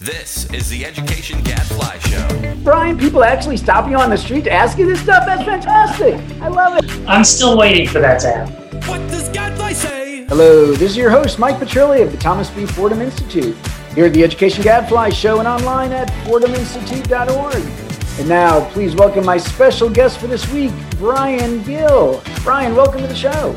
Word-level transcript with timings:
This 0.00 0.50
is 0.54 0.70
the 0.70 0.86
Education 0.86 1.42
Gadfly 1.42 1.98
Show. 1.98 2.56
Brian, 2.64 2.96
people 2.96 3.22
actually 3.22 3.58
stop 3.58 3.86
you 3.90 3.98
on 3.98 4.08
the 4.08 4.16
street 4.16 4.44
to 4.44 4.50
ask 4.50 4.78
you 4.78 4.86
this 4.86 4.98
stuff? 5.02 5.26
That's 5.26 5.44
fantastic. 5.44 6.14
I 6.40 6.48
love 6.48 6.82
it. 6.82 6.90
I'm 7.06 7.22
still 7.22 7.58
waiting 7.58 7.86
for 7.86 8.00
that 8.00 8.18
to 8.20 8.28
happen. 8.32 8.80
What 8.88 9.06
does 9.10 9.28
Gadfly 9.28 9.74
say? 9.74 10.24
Hello, 10.24 10.72
this 10.72 10.92
is 10.92 10.96
your 10.96 11.10
host, 11.10 11.38
Mike 11.38 11.56
Petrilli 11.56 12.02
of 12.02 12.12
the 12.12 12.16
Thomas 12.16 12.48
B. 12.48 12.64
Fordham 12.64 13.02
Institute, 13.02 13.54
here 13.94 14.06
at 14.06 14.14
the 14.14 14.24
Education 14.24 14.64
Gadfly 14.64 15.10
Show 15.10 15.38
and 15.38 15.46
online 15.46 15.92
at 15.92 16.08
fordhaminstitute.org. 16.24 18.18
And 18.18 18.26
now, 18.26 18.66
please 18.70 18.94
welcome 18.94 19.26
my 19.26 19.36
special 19.36 19.90
guest 19.90 20.16
for 20.16 20.28
this 20.28 20.50
week, 20.50 20.72
Brian 20.96 21.62
Gill. 21.64 22.22
Brian, 22.42 22.74
welcome 22.74 23.02
to 23.02 23.06
the 23.06 23.14
show. 23.14 23.52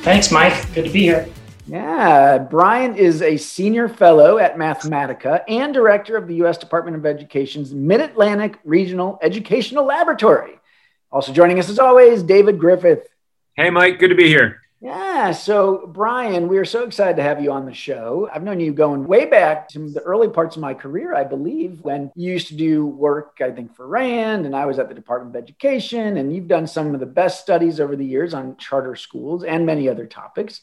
Thanks, 0.00 0.32
Mike. 0.32 0.54
Good 0.72 0.86
to 0.86 0.90
be 0.90 1.02
here. 1.02 1.28
Yeah, 1.66 2.38
Brian 2.38 2.94
is 2.94 3.22
a 3.22 3.38
senior 3.38 3.88
fellow 3.88 4.36
at 4.36 4.56
Mathematica 4.56 5.42
and 5.48 5.72
director 5.72 6.16
of 6.16 6.28
the 6.28 6.34
U.S. 6.36 6.58
Department 6.58 6.94
of 6.94 7.06
Education's 7.06 7.72
Mid 7.72 8.02
Atlantic 8.02 8.58
Regional 8.64 9.18
Educational 9.22 9.86
Laboratory. 9.86 10.58
Also 11.10 11.32
joining 11.32 11.58
us, 11.58 11.70
as 11.70 11.78
always, 11.78 12.22
David 12.22 12.58
Griffith. 12.58 13.08
Hey, 13.54 13.70
Mike, 13.70 13.98
good 13.98 14.08
to 14.08 14.14
be 14.14 14.28
here. 14.28 14.60
Yeah, 14.82 15.32
so 15.32 15.86
Brian, 15.86 16.48
we 16.48 16.58
are 16.58 16.66
so 16.66 16.84
excited 16.84 17.16
to 17.16 17.22
have 17.22 17.42
you 17.42 17.50
on 17.50 17.64
the 17.64 17.72
show. 17.72 18.28
I've 18.30 18.42
known 18.42 18.60
you 18.60 18.74
going 18.74 19.06
way 19.06 19.24
back 19.24 19.66
to 19.70 19.88
the 19.88 20.00
early 20.00 20.28
parts 20.28 20.56
of 20.56 20.60
my 20.62 20.74
career, 20.74 21.14
I 21.14 21.24
believe, 21.24 21.80
when 21.80 22.12
you 22.14 22.30
used 22.32 22.48
to 22.48 22.56
do 22.56 22.84
work, 22.84 23.38
I 23.42 23.50
think, 23.50 23.74
for 23.74 23.86
RAND, 23.86 24.44
and 24.44 24.54
I 24.54 24.66
was 24.66 24.78
at 24.78 24.90
the 24.90 24.94
Department 24.94 25.34
of 25.34 25.42
Education, 25.42 26.18
and 26.18 26.34
you've 26.34 26.48
done 26.48 26.66
some 26.66 26.92
of 26.92 27.00
the 27.00 27.06
best 27.06 27.40
studies 27.40 27.80
over 27.80 27.96
the 27.96 28.04
years 28.04 28.34
on 28.34 28.58
charter 28.58 28.96
schools 28.96 29.44
and 29.44 29.64
many 29.64 29.88
other 29.88 30.04
topics. 30.04 30.60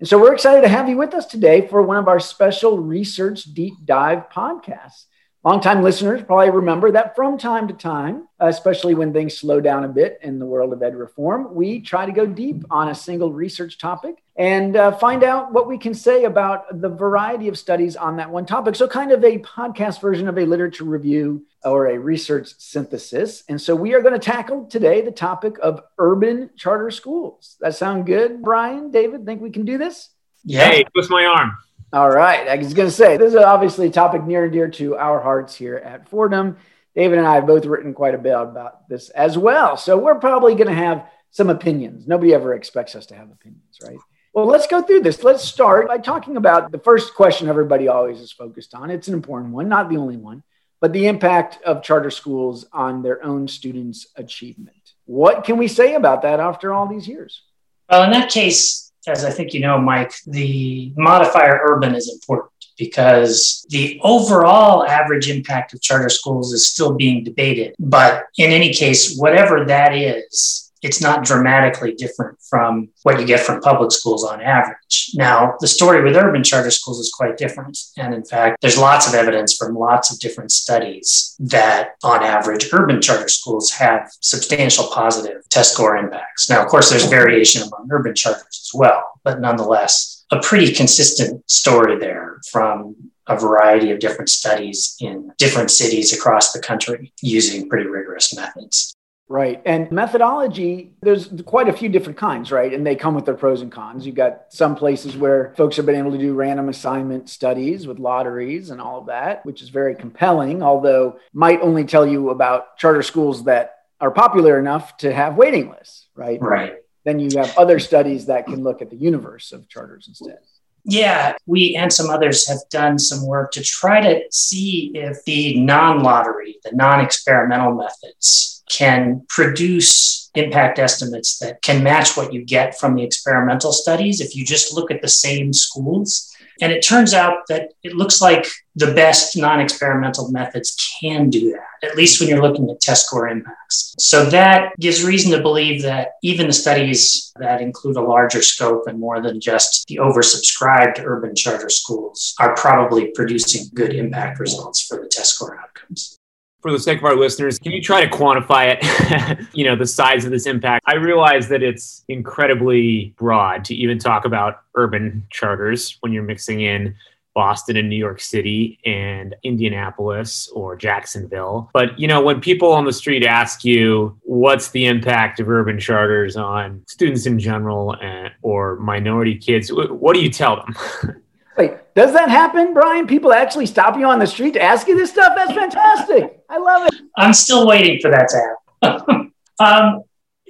And 0.00 0.08
so 0.08 0.18
we're 0.18 0.34
excited 0.34 0.62
to 0.62 0.68
have 0.68 0.88
you 0.88 0.96
with 0.96 1.14
us 1.14 1.26
today 1.26 1.66
for 1.66 1.82
one 1.82 1.96
of 1.96 2.08
our 2.08 2.20
special 2.20 2.78
research 2.78 3.44
deep 3.44 3.74
dive 3.84 4.28
podcasts. 4.30 5.06
Longtime 5.44 5.82
listeners 5.82 6.22
probably 6.22 6.48
remember 6.48 6.90
that 6.92 7.14
from 7.14 7.36
time 7.36 7.68
to 7.68 7.74
time, 7.74 8.28
especially 8.40 8.94
when 8.94 9.12
things 9.12 9.36
slow 9.36 9.60
down 9.60 9.84
a 9.84 9.88
bit 9.88 10.18
in 10.22 10.38
the 10.38 10.46
world 10.46 10.72
of 10.72 10.82
ed 10.82 10.96
reform, 10.96 11.54
we 11.54 11.80
try 11.80 12.06
to 12.06 12.12
go 12.12 12.24
deep 12.24 12.64
on 12.70 12.88
a 12.88 12.94
single 12.94 13.30
research 13.30 13.76
topic 13.76 14.22
and 14.36 14.74
uh, 14.74 14.92
find 14.92 15.22
out 15.22 15.52
what 15.52 15.68
we 15.68 15.76
can 15.76 15.92
say 15.92 16.24
about 16.24 16.80
the 16.80 16.88
variety 16.88 17.46
of 17.48 17.58
studies 17.58 17.94
on 17.94 18.16
that 18.16 18.30
one 18.30 18.46
topic. 18.46 18.74
So, 18.74 18.88
kind 18.88 19.12
of 19.12 19.22
a 19.22 19.36
podcast 19.40 20.00
version 20.00 20.28
of 20.28 20.38
a 20.38 20.46
literature 20.46 20.84
review 20.84 21.44
or 21.62 21.88
a 21.88 21.98
research 21.98 22.54
synthesis. 22.56 23.44
And 23.46 23.60
so, 23.60 23.76
we 23.76 23.92
are 23.92 24.00
going 24.00 24.18
to 24.18 24.18
tackle 24.18 24.64
today 24.64 25.02
the 25.02 25.12
topic 25.12 25.58
of 25.62 25.82
urban 25.98 26.52
charter 26.56 26.90
schools. 26.90 27.56
That 27.60 27.74
sound 27.74 28.06
good, 28.06 28.40
Brian? 28.40 28.90
David, 28.90 29.26
think 29.26 29.42
we 29.42 29.50
can 29.50 29.66
do 29.66 29.76
this? 29.76 30.08
Yeah. 30.42 30.70
Hey, 30.70 30.84
twist 30.84 31.10
my 31.10 31.26
arm. 31.26 31.54
All 31.94 32.10
right. 32.10 32.48
I 32.48 32.56
was 32.56 32.74
going 32.74 32.88
to 32.88 32.94
say, 32.94 33.16
this 33.16 33.34
is 33.34 33.38
obviously 33.38 33.86
a 33.86 33.90
topic 33.90 34.24
near 34.24 34.42
and 34.42 34.52
dear 34.52 34.68
to 34.68 34.96
our 34.96 35.20
hearts 35.20 35.54
here 35.54 35.76
at 35.76 36.08
Fordham. 36.08 36.56
David 36.96 37.18
and 37.18 37.26
I 37.26 37.36
have 37.36 37.46
both 37.46 37.66
written 37.66 37.94
quite 37.94 38.16
a 38.16 38.18
bit 38.18 38.32
about 38.32 38.88
this 38.88 39.10
as 39.10 39.38
well. 39.38 39.76
So 39.76 39.96
we're 39.96 40.16
probably 40.16 40.56
going 40.56 40.66
to 40.66 40.74
have 40.74 41.06
some 41.30 41.50
opinions. 41.50 42.08
Nobody 42.08 42.34
ever 42.34 42.52
expects 42.52 42.96
us 42.96 43.06
to 43.06 43.14
have 43.14 43.30
opinions, 43.30 43.78
right? 43.80 43.96
Well, 44.32 44.46
let's 44.46 44.66
go 44.66 44.82
through 44.82 45.02
this. 45.02 45.22
Let's 45.22 45.44
start 45.44 45.86
by 45.86 45.98
talking 45.98 46.36
about 46.36 46.72
the 46.72 46.80
first 46.80 47.14
question 47.14 47.48
everybody 47.48 47.86
always 47.86 48.18
is 48.18 48.32
focused 48.32 48.74
on. 48.74 48.90
It's 48.90 49.06
an 49.06 49.14
important 49.14 49.52
one, 49.52 49.68
not 49.68 49.88
the 49.88 49.98
only 49.98 50.16
one, 50.16 50.42
but 50.80 50.92
the 50.92 51.06
impact 51.06 51.62
of 51.62 51.84
charter 51.84 52.10
schools 52.10 52.66
on 52.72 53.02
their 53.02 53.24
own 53.24 53.46
students' 53.46 54.08
achievement. 54.16 54.94
What 55.04 55.44
can 55.44 55.58
we 55.58 55.68
say 55.68 55.94
about 55.94 56.22
that 56.22 56.40
after 56.40 56.72
all 56.72 56.88
these 56.88 57.06
years? 57.06 57.42
Well, 57.88 58.02
in 58.02 58.10
that 58.10 58.30
case, 58.30 58.83
as 59.08 59.24
I 59.24 59.30
think 59.30 59.52
you 59.52 59.60
know, 59.60 59.78
Mike, 59.78 60.12
the 60.26 60.92
modifier 60.96 61.60
urban 61.64 61.94
is 61.94 62.12
important 62.12 62.52
because 62.76 63.64
the 63.68 64.00
overall 64.02 64.84
average 64.84 65.30
impact 65.30 65.74
of 65.74 65.80
charter 65.80 66.08
schools 66.08 66.52
is 66.52 66.66
still 66.66 66.94
being 66.94 67.22
debated. 67.22 67.74
But 67.78 68.24
in 68.38 68.50
any 68.50 68.72
case, 68.72 69.16
whatever 69.16 69.64
that 69.66 69.94
is, 69.94 70.63
it's 70.84 71.00
not 71.00 71.24
dramatically 71.24 71.94
different 71.94 72.38
from 72.48 72.90
what 73.04 73.18
you 73.18 73.26
get 73.26 73.40
from 73.40 73.62
public 73.62 73.90
schools 73.90 74.22
on 74.22 74.42
average. 74.42 75.10
Now, 75.14 75.54
the 75.60 75.66
story 75.66 76.04
with 76.04 76.14
urban 76.14 76.44
charter 76.44 76.70
schools 76.70 77.00
is 77.00 77.10
quite 77.10 77.38
different. 77.38 77.78
And 77.96 78.12
in 78.12 78.22
fact, 78.22 78.58
there's 78.60 78.76
lots 78.76 79.08
of 79.08 79.14
evidence 79.14 79.56
from 79.56 79.74
lots 79.74 80.12
of 80.12 80.20
different 80.20 80.52
studies 80.52 81.36
that 81.40 81.94
on 82.04 82.22
average, 82.22 82.68
urban 82.70 83.00
charter 83.00 83.28
schools 83.28 83.70
have 83.72 84.10
substantial 84.20 84.88
positive 84.92 85.48
test 85.48 85.72
score 85.72 85.96
impacts. 85.96 86.50
Now, 86.50 86.62
of 86.62 86.68
course, 86.68 86.90
there's 86.90 87.06
variation 87.06 87.62
among 87.62 87.88
urban 87.90 88.14
charters 88.14 88.44
as 88.50 88.70
well, 88.74 89.18
but 89.24 89.40
nonetheless, 89.40 90.26
a 90.30 90.40
pretty 90.40 90.74
consistent 90.74 91.50
story 91.50 91.98
there 91.98 92.40
from 92.50 92.94
a 93.26 93.38
variety 93.38 93.90
of 93.90 94.00
different 94.00 94.28
studies 94.28 94.96
in 95.00 95.32
different 95.38 95.70
cities 95.70 96.12
across 96.12 96.52
the 96.52 96.60
country 96.60 97.10
using 97.22 97.70
pretty 97.70 97.88
rigorous 97.88 98.36
methods. 98.36 98.94
Right. 99.26 99.62
And 99.64 99.90
methodology, 99.90 100.92
there's 101.00 101.30
quite 101.46 101.68
a 101.68 101.72
few 101.72 101.88
different 101.88 102.18
kinds, 102.18 102.52
right? 102.52 102.72
And 102.72 102.86
they 102.86 102.94
come 102.94 103.14
with 103.14 103.24
their 103.24 103.34
pros 103.34 103.62
and 103.62 103.72
cons. 103.72 104.04
You've 104.04 104.14
got 104.14 104.46
some 104.50 104.76
places 104.76 105.16
where 105.16 105.54
folks 105.56 105.76
have 105.76 105.86
been 105.86 105.96
able 105.96 106.12
to 106.12 106.18
do 106.18 106.34
random 106.34 106.68
assignment 106.68 107.30
studies 107.30 107.86
with 107.86 107.98
lotteries 107.98 108.68
and 108.68 108.82
all 108.82 109.00
of 109.00 109.06
that, 109.06 109.44
which 109.46 109.62
is 109.62 109.70
very 109.70 109.94
compelling, 109.94 110.62
although 110.62 111.18
might 111.32 111.62
only 111.62 111.84
tell 111.84 112.06
you 112.06 112.30
about 112.30 112.76
charter 112.76 113.02
schools 113.02 113.44
that 113.44 113.76
are 113.98 114.10
popular 114.10 114.58
enough 114.58 114.98
to 114.98 115.12
have 115.12 115.36
waiting 115.36 115.70
lists, 115.70 116.08
right? 116.14 116.40
Right. 116.40 116.74
Then 117.04 117.18
you 117.18 117.38
have 117.38 117.56
other 117.56 117.78
studies 117.78 118.26
that 118.26 118.46
can 118.46 118.62
look 118.62 118.82
at 118.82 118.90
the 118.90 118.96
universe 118.96 119.52
of 119.52 119.68
charters 119.68 120.06
instead. 120.06 120.38
Yeah, 120.84 121.34
we 121.46 121.74
and 121.76 121.90
some 121.90 122.10
others 122.10 122.46
have 122.46 122.58
done 122.70 122.98
some 122.98 123.26
work 123.26 123.52
to 123.52 123.62
try 123.62 124.02
to 124.02 124.20
see 124.30 124.92
if 124.94 125.24
the 125.24 125.58
non 125.60 126.02
lottery, 126.02 126.58
the 126.62 126.72
non 126.72 127.00
experimental 127.00 127.74
methods, 127.74 128.53
can 128.70 129.24
produce 129.28 130.30
impact 130.34 130.78
estimates 130.78 131.38
that 131.38 131.62
can 131.62 131.82
match 131.82 132.16
what 132.16 132.32
you 132.32 132.44
get 132.44 132.78
from 132.78 132.94
the 132.94 133.04
experimental 133.04 133.72
studies 133.72 134.20
if 134.20 134.34
you 134.34 134.44
just 134.44 134.74
look 134.74 134.90
at 134.90 135.02
the 135.02 135.08
same 135.08 135.52
schools. 135.52 136.30
And 136.60 136.72
it 136.72 136.82
turns 136.82 137.12
out 137.14 137.48
that 137.48 137.72
it 137.82 137.96
looks 137.96 138.20
like 138.20 138.46
the 138.76 138.94
best 138.94 139.36
non 139.36 139.60
experimental 139.60 140.30
methods 140.30 140.76
can 141.00 141.28
do 141.28 141.50
that, 141.50 141.88
at 141.88 141.96
least 141.96 142.20
when 142.20 142.28
you're 142.28 142.42
looking 142.42 142.70
at 142.70 142.80
test 142.80 143.06
score 143.06 143.28
impacts. 143.28 143.94
So 143.98 144.24
that 144.26 144.72
gives 144.78 145.02
reason 145.02 145.32
to 145.32 145.42
believe 145.42 145.82
that 145.82 146.10
even 146.22 146.46
the 146.46 146.52
studies 146.52 147.32
that 147.40 147.60
include 147.60 147.96
a 147.96 148.02
larger 148.02 148.40
scope 148.40 148.84
and 148.86 149.00
more 149.00 149.20
than 149.20 149.40
just 149.40 149.84
the 149.88 149.96
oversubscribed 149.96 151.04
urban 151.04 151.34
charter 151.34 151.70
schools 151.70 152.34
are 152.38 152.54
probably 152.54 153.10
producing 153.16 153.66
good 153.74 153.92
impact 153.92 154.38
results 154.38 154.86
for 154.86 155.00
the 155.00 155.08
test 155.08 155.34
score 155.34 155.58
outcomes 155.58 156.18
for 156.64 156.72
the 156.72 156.78
sake 156.78 156.96
of 156.96 157.04
our 157.04 157.14
listeners, 157.14 157.58
can 157.58 157.72
you 157.72 157.82
try 157.82 158.02
to 158.02 158.10
quantify 158.10 158.74
it? 158.74 159.46
you 159.52 159.66
know, 159.66 159.76
the 159.76 159.86
size 159.86 160.24
of 160.24 160.30
this 160.30 160.46
impact. 160.46 160.82
I 160.86 160.94
realize 160.94 161.46
that 161.48 161.62
it's 161.62 162.02
incredibly 162.08 163.14
broad 163.18 163.66
to 163.66 163.74
even 163.74 163.98
talk 163.98 164.24
about 164.24 164.62
urban 164.74 165.26
charters 165.28 165.98
when 166.00 166.14
you're 166.14 166.22
mixing 166.22 166.62
in 166.62 166.94
Boston 167.34 167.76
and 167.76 167.90
New 167.90 167.96
York 167.96 168.18
City 168.18 168.78
and 168.86 169.34
Indianapolis 169.42 170.48
or 170.54 170.74
Jacksonville. 170.74 171.68
But, 171.74 171.98
you 171.98 172.08
know, 172.08 172.22
when 172.22 172.40
people 172.40 172.72
on 172.72 172.86
the 172.86 172.94
street 172.94 173.26
ask 173.26 173.62
you 173.62 174.18
what's 174.22 174.70
the 174.70 174.86
impact 174.86 175.40
of 175.40 175.50
urban 175.50 175.78
charters 175.78 176.34
on 176.34 176.82
students 176.88 177.26
in 177.26 177.38
general 177.38 177.94
and, 178.00 178.32
or 178.40 178.76
minority 178.76 179.36
kids, 179.36 179.70
what 179.70 180.14
do 180.14 180.22
you 180.22 180.30
tell 180.30 180.64
them? 180.64 181.22
Wait, 181.58 181.72
does 181.94 182.12
that 182.12 182.28
happen, 182.28 182.74
Brian? 182.74 183.06
People 183.06 183.32
actually 183.32 183.66
stop 183.66 183.96
you 183.96 184.04
on 184.06 184.18
the 184.18 184.26
street 184.26 184.54
to 184.54 184.62
ask 184.62 184.88
you 184.88 184.96
this 184.96 185.10
stuff? 185.10 185.34
That's 185.36 185.52
fantastic. 185.52 186.40
I 186.48 186.58
love 186.58 186.88
it. 186.88 186.94
I'm 187.16 187.32
still 187.32 187.66
waiting 187.66 188.00
for 188.00 188.10
that 188.10 188.28
to 188.28 188.90
happen. 188.90 189.32
um, 189.60 190.02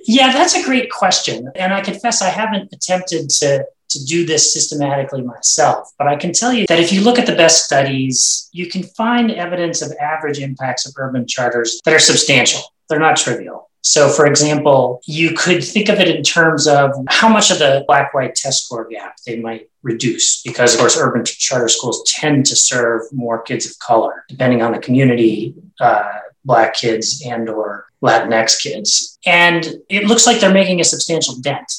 yeah, 0.06 0.32
that's 0.32 0.54
a 0.54 0.62
great 0.64 0.90
question. 0.90 1.50
And 1.54 1.72
I 1.72 1.80
confess 1.80 2.22
I 2.22 2.28
haven't 2.28 2.72
attempted 2.72 3.28
to, 3.30 3.64
to 3.90 4.04
do 4.04 4.24
this 4.24 4.52
systematically 4.52 5.22
myself, 5.22 5.90
but 5.98 6.06
I 6.06 6.16
can 6.16 6.32
tell 6.32 6.52
you 6.52 6.66
that 6.68 6.80
if 6.80 6.92
you 6.92 7.02
look 7.02 7.18
at 7.18 7.26
the 7.26 7.34
best 7.34 7.64
studies, 7.64 8.48
you 8.52 8.68
can 8.68 8.82
find 8.82 9.30
evidence 9.30 9.82
of 9.82 9.92
average 10.00 10.38
impacts 10.38 10.86
of 10.86 10.94
urban 10.96 11.26
charters 11.26 11.80
that 11.84 11.94
are 11.94 11.98
substantial. 11.98 12.60
They're 12.88 12.98
not 12.98 13.16
trivial. 13.16 13.70
So, 13.86 14.08
for 14.08 14.24
example, 14.24 15.02
you 15.04 15.32
could 15.32 15.62
think 15.62 15.90
of 15.90 16.00
it 16.00 16.08
in 16.08 16.22
terms 16.22 16.66
of 16.66 16.90
how 17.08 17.28
much 17.28 17.50
of 17.50 17.58
the 17.58 17.84
black 17.86 18.14
white 18.14 18.34
test 18.34 18.64
score 18.64 18.88
gap 18.88 19.16
they 19.26 19.38
might 19.38 19.68
reduce, 19.82 20.40
because, 20.42 20.72
of 20.72 20.80
course, 20.80 20.96
urban 20.98 21.22
charter 21.26 21.68
schools 21.68 22.02
tend 22.10 22.46
to 22.46 22.56
serve 22.56 23.02
more 23.12 23.42
kids 23.42 23.66
of 23.66 23.78
color, 23.80 24.24
depending 24.26 24.62
on 24.62 24.72
the 24.72 24.78
community, 24.78 25.54
uh, 25.80 26.18
black 26.46 26.72
kids 26.72 27.22
and 27.26 27.50
or 27.50 27.84
Latinx 28.02 28.58
kids. 28.58 29.18
And 29.26 29.66
it 29.90 30.04
looks 30.04 30.26
like 30.26 30.40
they're 30.40 30.50
making 30.50 30.80
a 30.80 30.84
substantial 30.84 31.36
dent 31.40 31.70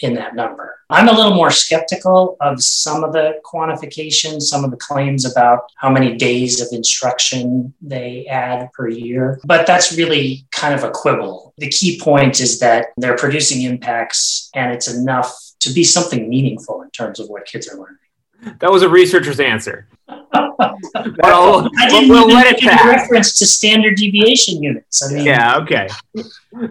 in 0.00 0.14
that 0.14 0.34
number. 0.34 0.73
I'm 0.90 1.08
a 1.08 1.12
little 1.12 1.34
more 1.34 1.50
skeptical 1.50 2.36
of 2.40 2.62
some 2.62 3.04
of 3.04 3.12
the 3.12 3.40
quantification, 3.44 4.40
some 4.40 4.64
of 4.64 4.70
the 4.70 4.76
claims 4.76 5.24
about 5.24 5.70
how 5.76 5.90
many 5.90 6.16
days 6.16 6.60
of 6.60 6.68
instruction 6.72 7.74
they 7.80 8.26
add 8.26 8.72
per 8.72 8.88
year, 8.88 9.40
but 9.44 9.66
that's 9.66 9.96
really 9.96 10.46
kind 10.50 10.74
of 10.74 10.84
a 10.84 10.90
quibble. 10.90 11.54
The 11.58 11.68
key 11.68 11.98
point 12.00 12.40
is 12.40 12.58
that 12.60 12.88
they're 12.96 13.16
producing 13.16 13.62
impacts 13.62 14.50
and 14.54 14.72
it's 14.72 14.92
enough 14.92 15.34
to 15.60 15.72
be 15.72 15.84
something 15.84 16.28
meaningful 16.28 16.82
in 16.82 16.90
terms 16.90 17.18
of 17.18 17.28
what 17.28 17.46
kids 17.46 17.68
are 17.68 17.78
learning. 17.78 17.96
That 18.60 18.70
was 18.70 18.82
a 18.82 18.88
researcher's 18.88 19.40
answer. 19.40 19.88
well, 20.08 21.70
I 21.78 21.88
didn't 21.88 22.08
we'll, 22.10 22.26
we'll 22.26 22.34
let 22.34 22.46
it 22.46 22.60
pass. 22.60 22.84
reference 22.84 23.38
to 23.38 23.46
standard 23.46 23.96
deviation 23.96 24.62
units. 24.62 25.02
I 25.02 25.14
mean, 25.14 25.24
yeah, 25.24 25.56
okay. 25.58 25.88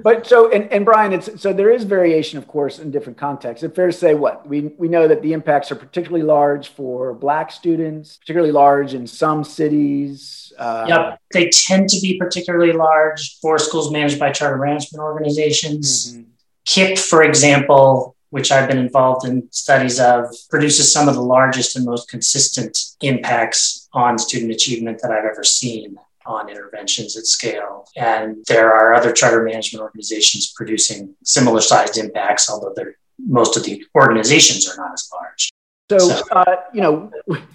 But 0.04 0.28
so, 0.28 0.52
and, 0.52 0.72
and 0.72 0.86
Brian, 0.86 1.14
it's 1.14 1.42
so 1.42 1.52
there 1.52 1.72
is 1.72 1.84
variation, 1.84 2.38
of 2.38 2.48
course, 2.48 2.80
in 2.80 2.92
different 2.92 3.18
contexts. 3.18 3.64
It's 3.64 3.76
fair 3.76 3.88
to 3.88 3.94
say 3.94 4.14
what 4.14 4.48
we 4.48 4.74
we 4.78 4.88
know 4.88 5.08
that 5.08 5.22
the 5.22 5.34
impacts 5.34 5.72
are 5.72 5.76
particularly 5.76 6.24
large 6.24 6.70
for 6.70 7.14
Black 7.14 7.52
students, 7.52 8.18
particularly 8.18 8.52
large 8.52 8.94
in 8.94 9.08
some 9.08 9.44
cities. 9.44 10.54
Uh, 10.58 10.86
yep, 10.88 11.20
they 11.32 11.50
tend 11.50 11.90
to 11.90 12.00
be 12.02 12.18
particularly 12.18 12.74
large 12.74 13.40
for 13.40 13.58
schools 13.58 13.92
managed 13.92 14.20
by 14.20 14.32
charter 14.32 14.64
management 14.64 15.02
organizations. 15.02 16.14
Mm-hmm. 16.14 16.30
KIPP, 16.66 17.00
for 17.00 17.24
example, 17.24 18.13
which 18.34 18.52
I've 18.52 18.68
been 18.68 18.80
involved 18.80 19.28
in 19.28 19.48
studies 19.52 20.00
of, 20.00 20.26
produces 20.50 20.92
some 20.92 21.08
of 21.08 21.14
the 21.14 21.22
largest 21.22 21.76
and 21.76 21.86
most 21.86 22.10
consistent 22.10 22.76
impacts 23.02 23.88
on 23.94 24.18
student 24.18 24.52
achievement 24.52 25.00
that 25.04 25.12
I've 25.12 25.24
ever 25.24 25.44
seen 25.44 25.98
on 26.26 26.50
interventions 26.50 27.16
at 27.16 27.28
scale. 27.28 27.86
And 27.96 28.44
there 28.48 28.74
are 28.74 28.96
other 28.96 29.12
charter 29.12 29.44
management 29.44 29.84
organizations 29.84 30.52
producing 30.56 31.14
similar 31.24 31.62
sized 31.62 32.00
impacts, 32.00 32.50
although 32.50 32.74
most 33.20 33.56
of 33.56 33.66
the 33.66 33.86
organizations 33.94 34.68
are 34.68 34.78
not 34.78 34.94
as 34.94 35.08
large. 35.14 35.52
So. 35.92 36.24
Uh, 36.32 36.56
you 36.74 36.82
know, 36.82 37.12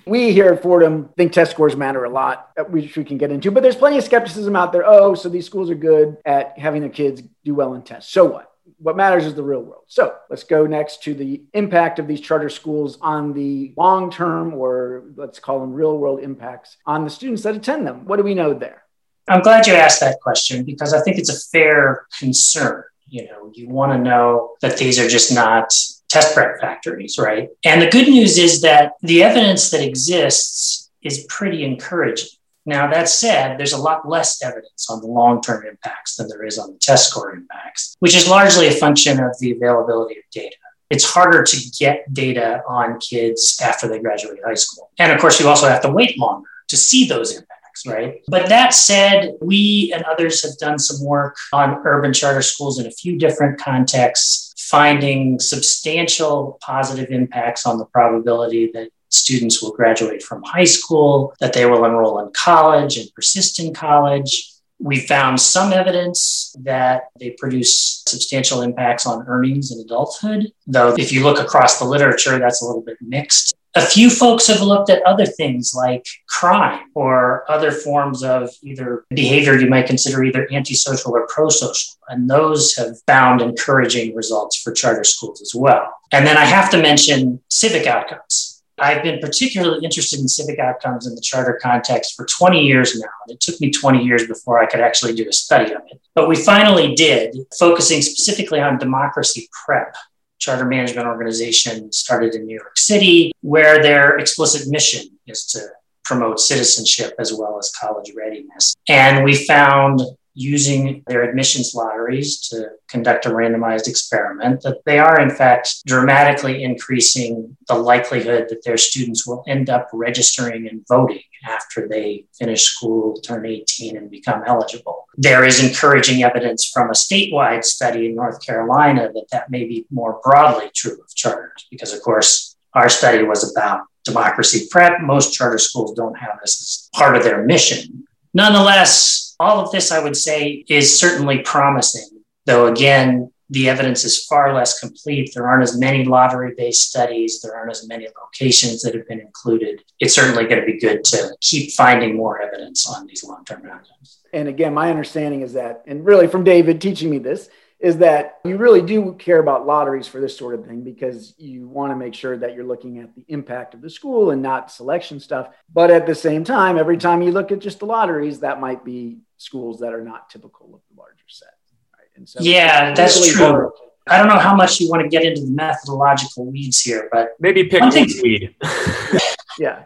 we 0.06 0.32
here 0.32 0.52
at 0.52 0.62
Fordham 0.62 1.08
think 1.16 1.32
test 1.32 1.50
scores 1.50 1.74
matter 1.74 2.04
a 2.04 2.10
lot, 2.10 2.52
which 2.68 2.96
we 2.96 3.02
can 3.02 3.18
get 3.18 3.32
into, 3.32 3.50
but 3.50 3.64
there's 3.64 3.74
plenty 3.74 3.98
of 3.98 4.04
skepticism 4.04 4.54
out 4.54 4.70
there. 4.70 4.86
Oh, 4.86 5.14
so 5.14 5.28
these 5.28 5.46
schools 5.46 5.70
are 5.70 5.74
good 5.74 6.18
at 6.24 6.56
having 6.56 6.82
their 6.82 6.90
kids 6.90 7.20
do 7.44 7.56
well 7.56 7.74
in 7.74 7.82
tests. 7.82 8.12
So 8.12 8.26
what? 8.26 8.47
What 8.78 8.96
matters 8.96 9.26
is 9.26 9.34
the 9.34 9.42
real 9.42 9.60
world. 9.60 9.84
So 9.86 10.14
let's 10.30 10.44
go 10.44 10.66
next 10.66 11.02
to 11.04 11.14
the 11.14 11.42
impact 11.54 11.98
of 11.98 12.06
these 12.06 12.20
charter 12.20 12.48
schools 12.48 12.98
on 13.00 13.32
the 13.32 13.72
long 13.76 14.10
term, 14.10 14.54
or 14.54 15.04
let's 15.16 15.38
call 15.38 15.60
them 15.60 15.72
real 15.72 15.96
world 15.98 16.20
impacts 16.20 16.76
on 16.86 17.04
the 17.04 17.10
students 17.10 17.42
that 17.42 17.56
attend 17.56 17.86
them. 17.86 18.04
What 18.06 18.16
do 18.16 18.22
we 18.22 18.34
know 18.34 18.54
there? 18.54 18.84
I'm 19.28 19.42
glad 19.42 19.66
you 19.66 19.74
asked 19.74 20.00
that 20.00 20.20
question 20.20 20.64
because 20.64 20.94
I 20.94 21.02
think 21.02 21.18
it's 21.18 21.28
a 21.28 21.48
fair 21.50 22.06
concern. 22.18 22.84
You 23.06 23.26
know, 23.26 23.50
you 23.54 23.68
want 23.68 23.92
to 23.92 23.98
know 23.98 24.56
that 24.60 24.76
these 24.76 24.98
are 24.98 25.08
just 25.08 25.34
not 25.34 25.72
test 26.08 26.34
prep 26.34 26.60
factories, 26.60 27.18
right? 27.18 27.48
And 27.64 27.82
the 27.82 27.90
good 27.90 28.08
news 28.08 28.38
is 28.38 28.62
that 28.62 28.92
the 29.02 29.22
evidence 29.22 29.70
that 29.70 29.82
exists 29.82 30.90
is 31.02 31.26
pretty 31.28 31.64
encouraging. 31.64 32.28
Now, 32.68 32.86
that 32.90 33.08
said, 33.08 33.56
there's 33.56 33.72
a 33.72 33.80
lot 33.80 34.06
less 34.06 34.42
evidence 34.42 34.90
on 34.90 35.00
the 35.00 35.06
long 35.06 35.40
term 35.40 35.64
impacts 35.66 36.16
than 36.16 36.28
there 36.28 36.44
is 36.44 36.58
on 36.58 36.74
the 36.74 36.78
test 36.78 37.08
score 37.08 37.32
impacts, 37.34 37.96
which 38.00 38.14
is 38.14 38.28
largely 38.28 38.68
a 38.68 38.72
function 38.72 39.18
of 39.18 39.34
the 39.40 39.52
availability 39.52 40.18
of 40.18 40.24
data. 40.30 40.54
It's 40.90 41.04
harder 41.04 41.42
to 41.42 41.56
get 41.78 42.12
data 42.12 42.62
on 42.68 43.00
kids 43.00 43.58
after 43.64 43.88
they 43.88 44.00
graduate 44.00 44.40
high 44.44 44.52
school. 44.52 44.90
And 44.98 45.10
of 45.10 45.18
course, 45.18 45.40
you 45.40 45.48
also 45.48 45.66
have 45.66 45.80
to 45.80 45.90
wait 45.90 46.18
longer 46.18 46.46
to 46.68 46.76
see 46.76 47.08
those 47.08 47.34
impacts, 47.34 47.86
right? 47.86 48.20
But 48.28 48.50
that 48.50 48.74
said, 48.74 49.36
we 49.40 49.90
and 49.94 50.04
others 50.04 50.42
have 50.42 50.58
done 50.58 50.78
some 50.78 51.02
work 51.06 51.36
on 51.54 51.80
urban 51.86 52.12
charter 52.12 52.42
schools 52.42 52.78
in 52.78 52.84
a 52.84 52.90
few 52.90 53.18
different 53.18 53.58
contexts, 53.58 54.52
finding 54.58 55.38
substantial 55.40 56.58
positive 56.60 57.08
impacts 57.08 57.64
on 57.64 57.78
the 57.78 57.86
probability 57.86 58.70
that 58.74 58.90
students 59.08 59.62
will 59.62 59.72
graduate 59.72 60.22
from 60.22 60.42
high 60.44 60.64
school, 60.64 61.34
that 61.40 61.52
they 61.52 61.66
will 61.66 61.84
enroll 61.84 62.20
in 62.20 62.30
college 62.32 62.96
and 62.98 63.12
persist 63.14 63.60
in 63.60 63.74
college. 63.74 64.52
We 64.80 65.00
found 65.00 65.40
some 65.40 65.72
evidence 65.72 66.54
that 66.60 67.04
they 67.18 67.30
produce 67.30 68.04
substantial 68.06 68.62
impacts 68.62 69.06
on 69.06 69.26
earnings 69.26 69.72
in 69.72 69.80
adulthood, 69.80 70.52
though, 70.66 70.94
if 70.96 71.12
you 71.12 71.24
look 71.24 71.40
across 71.40 71.78
the 71.78 71.84
literature, 71.84 72.38
that's 72.38 72.62
a 72.62 72.64
little 72.64 72.82
bit 72.82 72.96
mixed. 73.00 73.54
A 73.74 73.82
few 73.82 74.08
folks 74.08 74.46
have 74.46 74.60
looked 74.60 74.88
at 74.88 75.02
other 75.02 75.26
things 75.26 75.72
like 75.74 76.06
crime 76.26 76.80
or 76.94 77.44
other 77.50 77.70
forms 77.70 78.24
of 78.24 78.50
either 78.62 79.04
behavior 79.10 79.58
you 79.58 79.68
might 79.68 79.86
consider 79.86 80.24
either 80.24 80.48
antisocial 80.50 81.12
or 81.12 81.26
prosocial. 81.28 81.96
And 82.08 82.28
those 82.28 82.74
have 82.76 82.96
found 83.06 83.42
encouraging 83.42 84.16
results 84.16 84.60
for 84.60 84.72
charter 84.72 85.04
schools 85.04 85.42
as 85.42 85.52
well. 85.54 85.86
And 86.12 86.26
then 86.26 86.36
I 86.36 86.44
have 86.44 86.70
to 86.70 86.82
mention 86.82 87.40
civic 87.50 87.86
outcomes. 87.86 88.47
I've 88.80 89.02
been 89.02 89.18
particularly 89.20 89.84
interested 89.84 90.20
in 90.20 90.28
civic 90.28 90.58
outcomes 90.58 91.06
in 91.06 91.14
the 91.14 91.20
charter 91.20 91.58
context 91.60 92.14
for 92.14 92.26
20 92.26 92.60
years 92.60 92.98
now. 92.98 93.08
And 93.26 93.34
it 93.34 93.40
took 93.40 93.60
me 93.60 93.70
20 93.70 94.04
years 94.04 94.26
before 94.26 94.58
I 94.58 94.66
could 94.66 94.80
actually 94.80 95.14
do 95.14 95.28
a 95.28 95.32
study 95.32 95.72
of 95.72 95.82
it. 95.90 96.00
But 96.14 96.28
we 96.28 96.36
finally 96.36 96.94
did, 96.94 97.36
focusing 97.58 98.02
specifically 98.02 98.60
on 98.60 98.78
democracy 98.78 99.48
prep. 99.64 99.94
Charter 100.38 100.66
management 100.66 101.08
organization 101.08 101.90
started 101.90 102.34
in 102.34 102.46
New 102.46 102.54
York 102.54 102.78
City, 102.78 103.32
where 103.40 103.82
their 103.82 104.18
explicit 104.18 104.68
mission 104.70 105.18
is 105.26 105.44
to 105.46 105.60
promote 106.04 106.40
citizenship 106.40 107.12
as 107.18 107.32
well 107.32 107.58
as 107.58 107.72
college 107.78 108.12
readiness. 108.16 108.74
And 108.88 109.24
we 109.24 109.34
found 109.46 110.00
using 110.38 111.02
their 111.08 111.24
admissions 111.28 111.74
lotteries 111.74 112.38
to 112.38 112.68
conduct 112.86 113.26
a 113.26 113.28
randomized 113.28 113.88
experiment, 113.88 114.62
that 114.62 114.78
they 114.86 115.00
are 115.00 115.20
in 115.20 115.30
fact 115.30 115.84
dramatically 115.84 116.62
increasing 116.62 117.56
the 117.66 117.74
likelihood 117.74 118.46
that 118.48 118.64
their 118.64 118.76
students 118.76 119.26
will 119.26 119.42
end 119.48 119.68
up 119.68 119.88
registering 119.92 120.68
and 120.68 120.86
voting 120.86 121.20
after 121.44 121.88
they 121.88 122.24
finish 122.38 122.62
school, 122.62 123.20
turn 123.20 123.44
18, 123.44 123.96
and 123.96 124.12
become 124.12 124.44
eligible. 124.46 125.06
There 125.16 125.44
is 125.44 125.62
encouraging 125.62 126.22
evidence 126.22 126.70
from 126.70 126.88
a 126.88 126.92
statewide 126.92 127.64
study 127.64 128.06
in 128.06 128.14
North 128.14 128.44
Carolina 128.46 129.10
that 129.12 129.26
that 129.32 129.50
may 129.50 129.64
be 129.64 129.86
more 129.90 130.20
broadly 130.22 130.70
true 130.72 131.00
of 131.02 131.14
charters, 131.16 131.66
because 131.68 131.92
of 131.92 132.00
course, 132.00 132.56
our 132.74 132.88
study 132.88 133.24
was 133.24 133.50
about 133.50 133.80
democracy 134.04 134.68
prep. 134.70 135.00
Most 135.00 135.34
charter 135.34 135.58
schools 135.58 135.94
don't 135.94 136.16
have 136.16 136.38
this 136.40 136.60
as 136.60 136.88
part 136.98 137.16
of 137.16 137.24
their 137.24 137.44
mission. 137.44 138.04
Nonetheless, 138.34 139.27
all 139.40 139.60
of 139.60 139.70
this, 139.70 139.92
I 139.92 140.02
would 140.02 140.16
say, 140.16 140.64
is 140.68 140.98
certainly 140.98 141.40
promising, 141.40 142.22
though 142.46 142.66
again, 142.66 143.30
the 143.50 143.68
evidence 143.68 144.04
is 144.04 144.26
far 144.26 144.52
less 144.52 144.78
complete. 144.78 145.32
There 145.34 145.48
aren't 145.48 145.62
as 145.62 145.78
many 145.78 146.04
lottery 146.04 146.54
based 146.56 146.90
studies, 146.90 147.40
there 147.40 147.56
aren't 147.56 147.70
as 147.70 147.88
many 147.88 148.06
locations 148.20 148.82
that 148.82 148.94
have 148.94 149.08
been 149.08 149.20
included. 149.20 149.82
It's 150.00 150.14
certainly 150.14 150.44
going 150.44 150.60
to 150.60 150.66
be 150.66 150.78
good 150.78 151.04
to 151.04 151.34
keep 151.40 151.72
finding 151.72 152.16
more 152.16 152.42
evidence 152.42 152.86
on 152.88 153.06
these 153.06 153.24
long 153.24 153.44
term 153.44 153.64
outcomes. 153.66 154.20
And 154.32 154.48
again, 154.48 154.74
my 154.74 154.90
understanding 154.90 155.40
is 155.40 155.54
that, 155.54 155.82
and 155.86 156.04
really 156.04 156.26
from 156.26 156.44
David 156.44 156.80
teaching 156.80 157.08
me 157.08 157.18
this, 157.18 157.48
is 157.80 157.98
that 157.98 158.38
you 158.44 158.56
really 158.56 158.82
do 158.82 159.14
care 159.14 159.38
about 159.38 159.64
lotteries 159.64 160.08
for 160.08 160.20
this 160.20 160.36
sort 160.36 160.54
of 160.54 160.66
thing 160.66 160.82
because 160.82 161.34
you 161.38 161.68
want 161.68 161.92
to 161.92 161.96
make 161.96 162.12
sure 162.12 162.36
that 162.36 162.54
you're 162.54 162.66
looking 162.66 162.98
at 162.98 163.14
the 163.14 163.24
impact 163.28 163.72
of 163.72 163.80
the 163.80 163.88
school 163.88 164.30
and 164.32 164.42
not 164.42 164.70
selection 164.70 165.20
stuff. 165.20 165.48
But 165.72 165.90
at 165.90 166.04
the 166.04 166.14
same 166.14 166.42
time, 166.42 166.76
every 166.76 166.98
time 166.98 167.22
you 167.22 167.30
look 167.30 167.52
at 167.52 167.60
just 167.60 167.78
the 167.78 167.86
lotteries, 167.86 168.40
that 168.40 168.60
might 168.60 168.84
be 168.84 169.18
schools 169.38 169.80
that 169.80 169.94
are 169.94 170.04
not 170.04 170.28
typical 170.28 170.74
of 170.74 170.80
the 170.90 171.00
larger 171.00 171.24
set. 171.26 171.54
Right? 171.96 172.08
And 172.16 172.28
so 172.28 172.40
yeah, 172.42 172.92
that's 172.94 173.16
really 173.16 173.32
true. 173.32 173.46
Hard. 173.46 173.72
I 174.10 174.18
don't 174.18 174.28
know 174.28 174.38
how 174.38 174.54
much 174.54 174.80
you 174.80 174.88
want 174.88 175.02
to 175.02 175.08
get 175.08 175.24
into 175.24 175.42
the 175.42 175.50
methodological 175.50 176.46
weeds 176.46 176.80
here, 176.80 177.08
but 177.12 177.30
maybe 177.40 177.64
pick 177.64 177.80
one 177.80 177.90
thing, 177.90 178.08
weed. 178.22 178.54
yeah. 179.58 179.84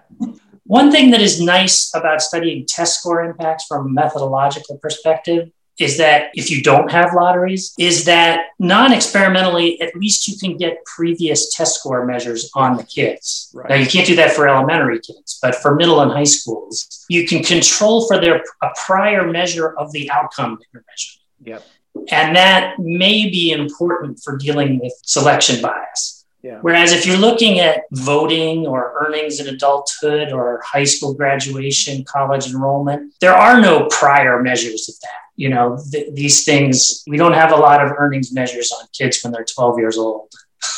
One 0.64 0.92
thing 0.92 1.10
that 1.10 1.20
is 1.20 1.40
nice 1.40 1.92
about 1.94 2.22
studying 2.22 2.64
test 2.66 3.00
score 3.00 3.24
impacts 3.24 3.66
from 3.66 3.86
a 3.86 3.88
methodological 3.88 4.78
perspective 4.78 5.50
is 5.78 5.98
that 5.98 6.30
if 6.34 6.50
you 6.50 6.62
don't 6.62 6.90
have 6.90 7.14
lotteries, 7.14 7.74
is 7.78 8.04
that 8.04 8.46
non 8.58 8.92
experimentally, 8.92 9.80
at 9.80 9.94
least 9.96 10.28
you 10.28 10.36
can 10.38 10.56
get 10.56 10.84
previous 10.84 11.54
test 11.54 11.76
score 11.76 12.04
measures 12.04 12.50
on 12.54 12.76
the 12.76 12.84
kids. 12.84 13.50
Right. 13.54 13.70
Now, 13.70 13.76
you 13.76 13.86
can't 13.86 14.06
do 14.06 14.16
that 14.16 14.32
for 14.32 14.48
elementary 14.48 15.00
kids, 15.00 15.38
but 15.40 15.54
for 15.56 15.74
middle 15.74 16.00
and 16.00 16.10
high 16.10 16.24
schools, 16.24 17.04
you 17.08 17.26
can 17.26 17.42
control 17.42 18.06
for 18.06 18.20
their 18.20 18.42
a 18.62 18.68
prior 18.84 19.30
measure 19.30 19.76
of 19.78 19.92
the 19.92 20.10
outcome 20.10 20.58
that 20.58 20.66
you're 20.72 20.84
measuring. 20.86 21.22
Yep. 21.44 21.66
And 22.10 22.36
that 22.36 22.78
may 22.78 23.28
be 23.28 23.52
important 23.52 24.20
for 24.22 24.36
dealing 24.36 24.78
with 24.78 24.92
selection 25.04 25.60
bias. 25.60 26.24
Yeah. 26.42 26.58
Whereas 26.60 26.92
if 26.92 27.06
you're 27.06 27.18
looking 27.18 27.60
at 27.60 27.84
voting 27.92 28.66
or 28.66 28.94
earnings 29.00 29.38
in 29.38 29.46
adulthood 29.46 30.32
or 30.32 30.60
high 30.64 30.84
school 30.84 31.14
graduation, 31.14 32.04
college 32.04 32.48
enrollment, 32.48 33.14
there 33.20 33.34
are 33.34 33.60
no 33.60 33.86
prior 33.86 34.42
measures 34.42 34.88
of 34.88 34.96
that. 35.02 35.21
You 35.36 35.48
know, 35.48 35.78
th- 35.90 36.14
these 36.14 36.44
things, 36.44 37.02
we 37.06 37.16
don't 37.16 37.32
have 37.32 37.52
a 37.52 37.56
lot 37.56 37.84
of 37.84 37.92
earnings 37.98 38.32
measures 38.32 38.72
on 38.72 38.86
kids 38.92 39.22
when 39.22 39.32
they're 39.32 39.44
12 39.44 39.78
years 39.78 39.98
old. 39.98 40.32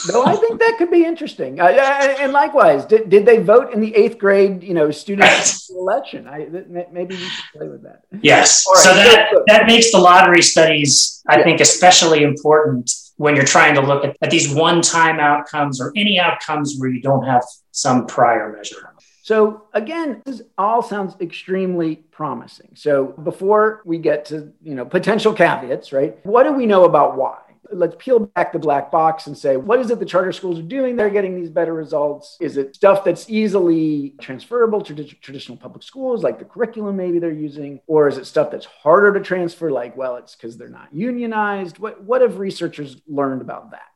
no, 0.08 0.24
I 0.24 0.36
think 0.36 0.60
that 0.60 0.76
could 0.78 0.90
be 0.90 1.04
interesting. 1.04 1.60
Uh, 1.60 1.66
and 1.66 2.32
likewise, 2.32 2.86
did, 2.86 3.10
did 3.10 3.26
they 3.26 3.38
vote 3.38 3.72
in 3.72 3.80
the 3.80 3.94
eighth 3.94 4.18
grade, 4.18 4.62
you 4.62 4.72
know, 4.72 4.90
student 4.90 5.28
election? 5.70 6.26
I, 6.26 6.46
maybe 6.90 7.16
we 7.16 7.20
should 7.20 7.44
play 7.54 7.68
with 7.68 7.82
that. 7.82 8.04
Yes. 8.22 8.64
Right. 8.66 8.82
So 8.82 8.94
that, 8.94 9.32
that 9.48 9.66
makes 9.66 9.92
the 9.92 9.98
lottery 9.98 10.42
studies, 10.42 11.22
I 11.28 11.38
yeah. 11.38 11.44
think, 11.44 11.60
especially 11.60 12.22
important 12.22 12.90
when 13.16 13.36
you're 13.36 13.44
trying 13.44 13.74
to 13.74 13.80
look 13.80 14.04
at, 14.04 14.16
at 14.22 14.30
these 14.30 14.52
one 14.52 14.80
time 14.80 15.20
outcomes 15.20 15.80
or 15.80 15.92
any 15.96 16.18
outcomes 16.18 16.76
where 16.78 16.88
you 16.88 17.00
don't 17.00 17.24
have 17.24 17.44
some 17.70 18.06
prior 18.06 18.52
measure. 18.56 18.93
So 19.24 19.62
again, 19.72 20.20
this 20.26 20.42
all 20.58 20.82
sounds 20.82 21.16
extremely 21.18 21.96
promising. 21.96 22.72
So 22.74 23.06
before 23.06 23.80
we 23.86 23.96
get 23.96 24.26
to, 24.26 24.52
you 24.62 24.74
know, 24.74 24.84
potential 24.84 25.32
caveats, 25.32 25.94
right? 25.94 26.18
What 26.26 26.42
do 26.42 26.52
we 26.52 26.66
know 26.66 26.84
about 26.84 27.16
why? 27.16 27.38
Let's 27.72 27.96
peel 27.98 28.18
back 28.18 28.52
the 28.52 28.58
black 28.58 28.90
box 28.90 29.26
and 29.26 29.36
say, 29.36 29.56
what 29.56 29.80
is 29.80 29.90
it 29.90 29.98
the 29.98 30.04
charter 30.04 30.30
schools 30.30 30.58
are 30.58 30.62
doing? 30.62 30.94
They're 30.94 31.08
getting 31.08 31.34
these 31.34 31.48
better 31.48 31.72
results. 31.72 32.36
Is 32.38 32.58
it 32.58 32.76
stuff 32.76 33.02
that's 33.02 33.30
easily 33.30 34.12
transferable 34.20 34.82
to 34.82 35.04
traditional 35.04 35.56
public 35.56 35.84
schools, 35.84 36.22
like 36.22 36.38
the 36.38 36.44
curriculum 36.44 36.94
maybe 36.94 37.18
they're 37.18 37.32
using? 37.32 37.80
Or 37.86 38.08
is 38.08 38.18
it 38.18 38.26
stuff 38.26 38.50
that's 38.50 38.66
harder 38.66 39.14
to 39.14 39.20
transfer, 39.24 39.70
like, 39.70 39.96
well, 39.96 40.16
it's 40.16 40.36
because 40.36 40.58
they're 40.58 40.68
not 40.68 40.92
unionized? 40.92 41.78
What, 41.78 42.04
what 42.04 42.20
have 42.20 42.38
researchers 42.38 43.00
learned 43.08 43.40
about 43.40 43.70
that? 43.70 43.93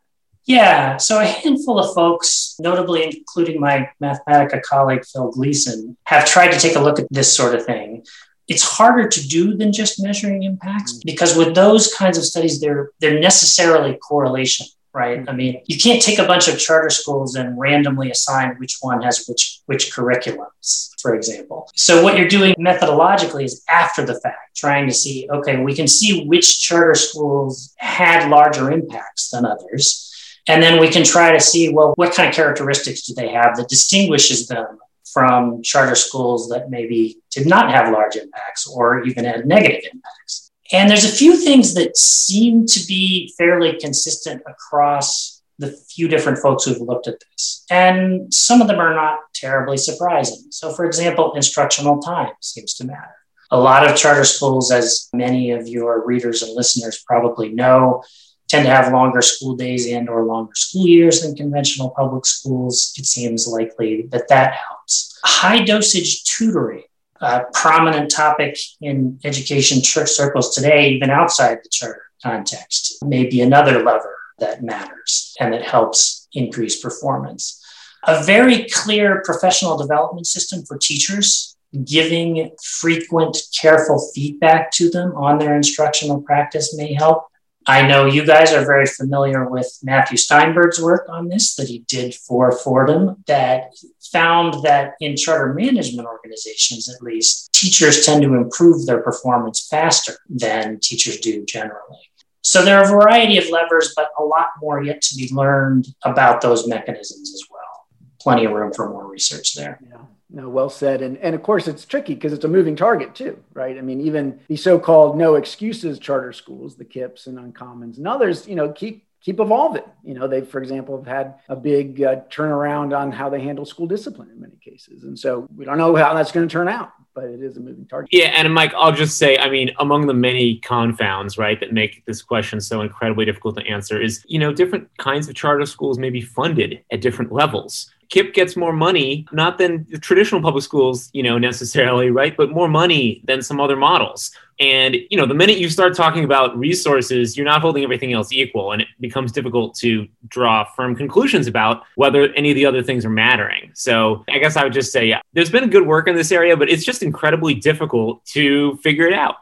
Yeah, 0.48 0.96
so 0.96 1.20
a 1.20 1.26
handful 1.26 1.78
of 1.78 1.92
folks, 1.92 2.56
notably 2.58 3.04
including 3.04 3.60
my 3.60 3.90
Mathematica 4.02 4.62
colleague 4.62 5.04
Phil 5.04 5.30
Gleason, 5.30 5.98
have 6.04 6.24
tried 6.24 6.52
to 6.52 6.58
take 6.58 6.74
a 6.74 6.80
look 6.80 6.98
at 6.98 7.06
this 7.10 7.36
sort 7.36 7.54
of 7.54 7.66
thing. 7.66 8.06
It's 8.48 8.62
harder 8.62 9.06
to 9.06 9.28
do 9.28 9.58
than 9.58 9.74
just 9.74 10.02
measuring 10.02 10.44
impacts 10.44 10.94
mm. 10.94 11.04
because 11.04 11.36
with 11.36 11.54
those 11.54 11.94
kinds 11.94 12.16
of 12.16 12.24
studies 12.24 12.62
they're 12.62 12.90
they're 12.98 13.20
necessarily 13.20 13.98
correlation 13.98 14.66
right? 14.94 15.22
I 15.28 15.32
mean 15.32 15.60
you 15.66 15.76
can't 15.76 16.00
take 16.00 16.18
a 16.18 16.26
bunch 16.26 16.48
of 16.48 16.58
charter 16.58 16.88
schools 16.88 17.34
and 17.34 17.58
randomly 17.58 18.10
assign 18.10 18.56
which 18.56 18.78
one 18.80 19.02
has 19.02 19.26
which 19.26 19.60
which 19.66 19.92
curriculums 19.92 20.98
for 20.98 21.14
example. 21.14 21.70
So 21.74 22.02
what 22.02 22.16
you're 22.16 22.26
doing 22.26 22.54
methodologically 22.58 23.44
is 23.44 23.62
after 23.68 24.02
the 24.02 24.18
fact 24.18 24.56
trying 24.56 24.86
to 24.86 24.94
see 24.94 25.28
okay 25.30 25.58
we 25.58 25.74
can 25.74 25.86
see 25.86 26.24
which 26.24 26.58
charter 26.58 26.94
schools 26.94 27.74
had 27.76 28.30
larger 28.30 28.70
impacts 28.70 29.28
than 29.28 29.44
others 29.44 30.06
and 30.48 30.62
then 30.62 30.80
we 30.80 30.88
can 30.88 31.04
try 31.04 31.32
to 31.32 31.40
see 31.40 31.68
well 31.68 31.92
what 31.96 32.14
kind 32.14 32.28
of 32.28 32.34
characteristics 32.34 33.02
do 33.02 33.14
they 33.14 33.28
have 33.28 33.56
that 33.56 33.68
distinguishes 33.68 34.48
them 34.48 34.78
from 35.12 35.62
charter 35.62 35.94
schools 35.94 36.48
that 36.48 36.70
maybe 36.70 37.18
did 37.30 37.46
not 37.46 37.70
have 37.70 37.92
large 37.92 38.16
impacts 38.16 38.66
or 38.66 39.04
even 39.04 39.24
had 39.24 39.46
negative 39.46 39.82
impacts. 39.92 40.50
And 40.72 40.90
there's 40.90 41.04
a 41.04 41.16
few 41.16 41.36
things 41.36 41.74
that 41.74 41.96
seem 41.96 42.66
to 42.66 42.86
be 42.86 43.32
fairly 43.38 43.78
consistent 43.78 44.42
across 44.46 45.42
the 45.58 45.72
few 45.72 46.08
different 46.08 46.38
folks 46.38 46.64
who've 46.64 46.80
looked 46.80 47.08
at 47.08 47.18
this. 47.20 47.64
And 47.70 48.32
some 48.32 48.60
of 48.60 48.68
them 48.68 48.78
are 48.78 48.94
not 48.94 49.20
terribly 49.34 49.76
surprising. 49.76 50.50
So, 50.50 50.72
for 50.72 50.84
example, 50.84 51.34
instructional 51.34 52.00
time 52.00 52.32
seems 52.40 52.74
to 52.74 52.84
matter. 52.84 53.14
A 53.50 53.58
lot 53.58 53.88
of 53.88 53.96
charter 53.96 54.24
schools, 54.24 54.70
as 54.70 55.08
many 55.12 55.52
of 55.52 55.66
your 55.66 56.04
readers 56.04 56.42
and 56.42 56.54
listeners 56.54 57.02
probably 57.06 57.48
know, 57.48 58.04
tend 58.48 58.64
to 58.64 58.70
have 58.70 58.92
longer 58.92 59.22
school 59.22 59.54
days 59.54 59.86
and 59.86 60.08
or 60.08 60.24
longer 60.24 60.54
school 60.54 60.86
years 60.86 61.22
than 61.22 61.36
conventional 61.36 61.90
public 61.90 62.26
schools 62.26 62.94
it 62.96 63.06
seems 63.06 63.46
likely 63.46 64.02
that 64.10 64.28
that 64.28 64.54
helps. 64.54 65.18
High 65.24 65.64
dosage 65.64 66.24
tutoring 66.24 66.84
a 67.20 67.42
prominent 67.52 68.10
topic 68.10 68.56
in 68.80 69.18
education 69.24 69.82
circles 69.82 70.54
today 70.54 70.90
even 70.90 71.10
outside 71.10 71.58
the 71.62 71.68
charter 71.68 72.02
context 72.22 72.96
may 73.04 73.26
be 73.26 73.40
another 73.40 73.82
lever 73.82 74.16
that 74.38 74.62
matters 74.62 75.34
and 75.40 75.52
that 75.52 75.62
helps 75.62 76.28
increase 76.32 76.80
performance. 76.80 77.64
A 78.06 78.22
very 78.22 78.68
clear 78.68 79.22
professional 79.24 79.76
development 79.76 80.26
system 80.26 80.64
for 80.64 80.78
teachers 80.78 81.56
giving 81.84 82.50
frequent 82.62 83.36
careful 83.60 84.10
feedback 84.14 84.70
to 84.72 84.88
them 84.90 85.12
on 85.16 85.38
their 85.38 85.54
instructional 85.54 86.22
practice 86.22 86.76
may 86.76 86.94
help 86.94 87.26
I 87.68 87.86
know 87.86 88.06
you 88.06 88.24
guys 88.24 88.54
are 88.54 88.64
very 88.64 88.86
familiar 88.86 89.46
with 89.48 89.78
Matthew 89.82 90.16
Steinberg's 90.16 90.80
work 90.80 91.06
on 91.10 91.28
this 91.28 91.54
that 91.56 91.68
he 91.68 91.80
did 91.80 92.14
for 92.14 92.50
Fordham 92.50 93.22
that 93.26 93.74
found 94.10 94.64
that 94.64 94.94
in 95.00 95.16
charter 95.16 95.52
management 95.52 96.08
organizations, 96.08 96.88
at 96.88 97.02
least, 97.02 97.52
teachers 97.52 98.06
tend 98.06 98.22
to 98.22 98.34
improve 98.34 98.86
their 98.86 99.02
performance 99.02 99.68
faster 99.68 100.16
than 100.30 100.80
teachers 100.80 101.18
do 101.18 101.44
generally. 101.44 101.98
So 102.40 102.64
there 102.64 102.78
are 102.78 102.84
a 102.84 102.88
variety 102.88 103.36
of 103.36 103.50
levers, 103.50 103.92
but 103.94 104.12
a 104.18 104.24
lot 104.24 104.48
more 104.62 104.82
yet 104.82 105.02
to 105.02 105.16
be 105.16 105.28
learned 105.30 105.88
about 106.04 106.40
those 106.40 106.66
mechanisms 106.66 107.34
as 107.34 107.42
well. 107.50 107.86
Plenty 108.18 108.46
of 108.46 108.52
room 108.52 108.72
for 108.72 108.88
more 108.88 109.06
research 109.06 109.54
there. 109.54 109.78
Yeah. 109.86 109.98
No, 110.30 110.48
well 110.48 110.68
said. 110.68 111.00
And, 111.00 111.16
and 111.18 111.34
of 111.34 111.42
course, 111.42 111.68
it's 111.68 111.86
tricky 111.86 112.14
because 112.14 112.34
it's 112.34 112.44
a 112.44 112.48
moving 112.48 112.76
target 112.76 113.14
too, 113.14 113.42
right? 113.54 113.78
I 113.78 113.80
mean, 113.80 114.00
even 114.00 114.40
the 114.48 114.56
so-called 114.56 115.16
no 115.16 115.36
excuses 115.36 115.98
charter 115.98 116.32
schools, 116.32 116.76
the 116.76 116.84
KIPPs 116.84 117.26
and 117.26 117.38
Uncommons 117.38 117.96
and 117.96 118.06
others, 118.06 118.46
you 118.46 118.54
know, 118.54 118.70
keep 118.72 119.06
keep 119.20 119.40
evolving. 119.40 119.82
You 120.04 120.14
know, 120.14 120.28
they, 120.28 120.42
for 120.42 120.60
example, 120.60 120.96
have 120.96 121.06
had 121.06 121.34
a 121.48 121.56
big 121.56 122.02
uh, 122.02 122.20
turnaround 122.30 122.96
on 122.96 123.10
how 123.10 123.28
they 123.28 123.40
handle 123.40 123.64
school 123.64 123.86
discipline 123.86 124.30
in 124.30 124.40
many 124.40 124.56
cases, 124.56 125.04
and 125.04 125.18
so 125.18 125.48
we 125.56 125.64
don't 125.64 125.78
know 125.78 125.94
how 125.96 126.14
that's 126.14 126.32
going 126.32 126.46
to 126.46 126.52
turn 126.52 126.68
out. 126.68 126.92
But 127.14 127.24
it 127.24 127.42
is 127.42 127.56
a 127.56 127.60
moving 127.60 127.86
target. 127.86 128.10
Yeah, 128.12 128.26
and 128.26 128.52
Mike, 128.54 128.72
I'll 128.76 128.92
just 128.92 129.18
say, 129.18 129.38
I 129.38 129.50
mean, 129.50 129.72
among 129.80 130.06
the 130.06 130.14
many 130.14 130.58
confounds, 130.58 131.36
right, 131.36 131.58
that 131.58 131.72
make 131.72 132.04
this 132.04 132.22
question 132.22 132.60
so 132.60 132.80
incredibly 132.80 133.24
difficult 133.24 133.56
to 133.56 133.66
answer 133.66 134.00
is, 134.00 134.24
you 134.28 134.38
know, 134.38 134.52
different 134.52 134.88
kinds 134.98 135.28
of 135.28 135.34
charter 135.34 135.66
schools 135.66 135.98
may 135.98 136.10
be 136.10 136.20
funded 136.20 136.80
at 136.92 137.00
different 137.00 137.32
levels. 137.32 137.92
KIPP 138.10 138.32
gets 138.32 138.56
more 138.56 138.72
money, 138.72 139.26
not 139.32 139.58
than 139.58 139.86
the 139.90 139.98
traditional 139.98 140.40
public 140.40 140.64
schools, 140.64 141.10
you 141.12 141.22
know, 141.22 141.38
necessarily, 141.38 142.10
right? 142.10 142.36
But 142.36 142.50
more 142.50 142.68
money 142.68 143.22
than 143.24 143.42
some 143.42 143.60
other 143.60 143.76
models. 143.76 144.30
And, 144.60 144.96
you 145.10 145.16
know, 145.16 145.26
the 145.26 145.34
minute 145.34 145.58
you 145.58 145.68
start 145.68 145.94
talking 145.94 146.24
about 146.24 146.58
resources, 146.58 147.36
you're 147.36 147.46
not 147.46 147.60
holding 147.60 147.84
everything 147.84 148.12
else 148.12 148.32
equal. 148.32 148.72
And 148.72 148.82
it 148.82 148.88
becomes 148.98 149.30
difficult 149.30 149.74
to 149.76 150.08
draw 150.26 150.64
firm 150.64 150.96
conclusions 150.96 151.46
about 151.46 151.84
whether 151.94 152.32
any 152.32 152.50
of 152.50 152.56
the 152.56 152.66
other 152.66 152.82
things 152.82 153.04
are 153.04 153.10
mattering. 153.10 153.70
So 153.74 154.24
I 154.28 154.38
guess 154.38 154.56
I 154.56 154.64
would 154.64 154.72
just 154.72 154.90
say, 154.90 155.06
yeah, 155.06 155.20
there's 155.32 155.50
been 155.50 155.68
good 155.70 155.86
work 155.86 156.08
in 156.08 156.16
this 156.16 156.32
area, 156.32 156.56
but 156.56 156.70
it's 156.70 156.84
just 156.84 157.02
incredibly 157.02 157.54
difficult 157.54 158.24
to 158.26 158.76
figure 158.78 159.06
it 159.06 159.14
out. 159.14 159.36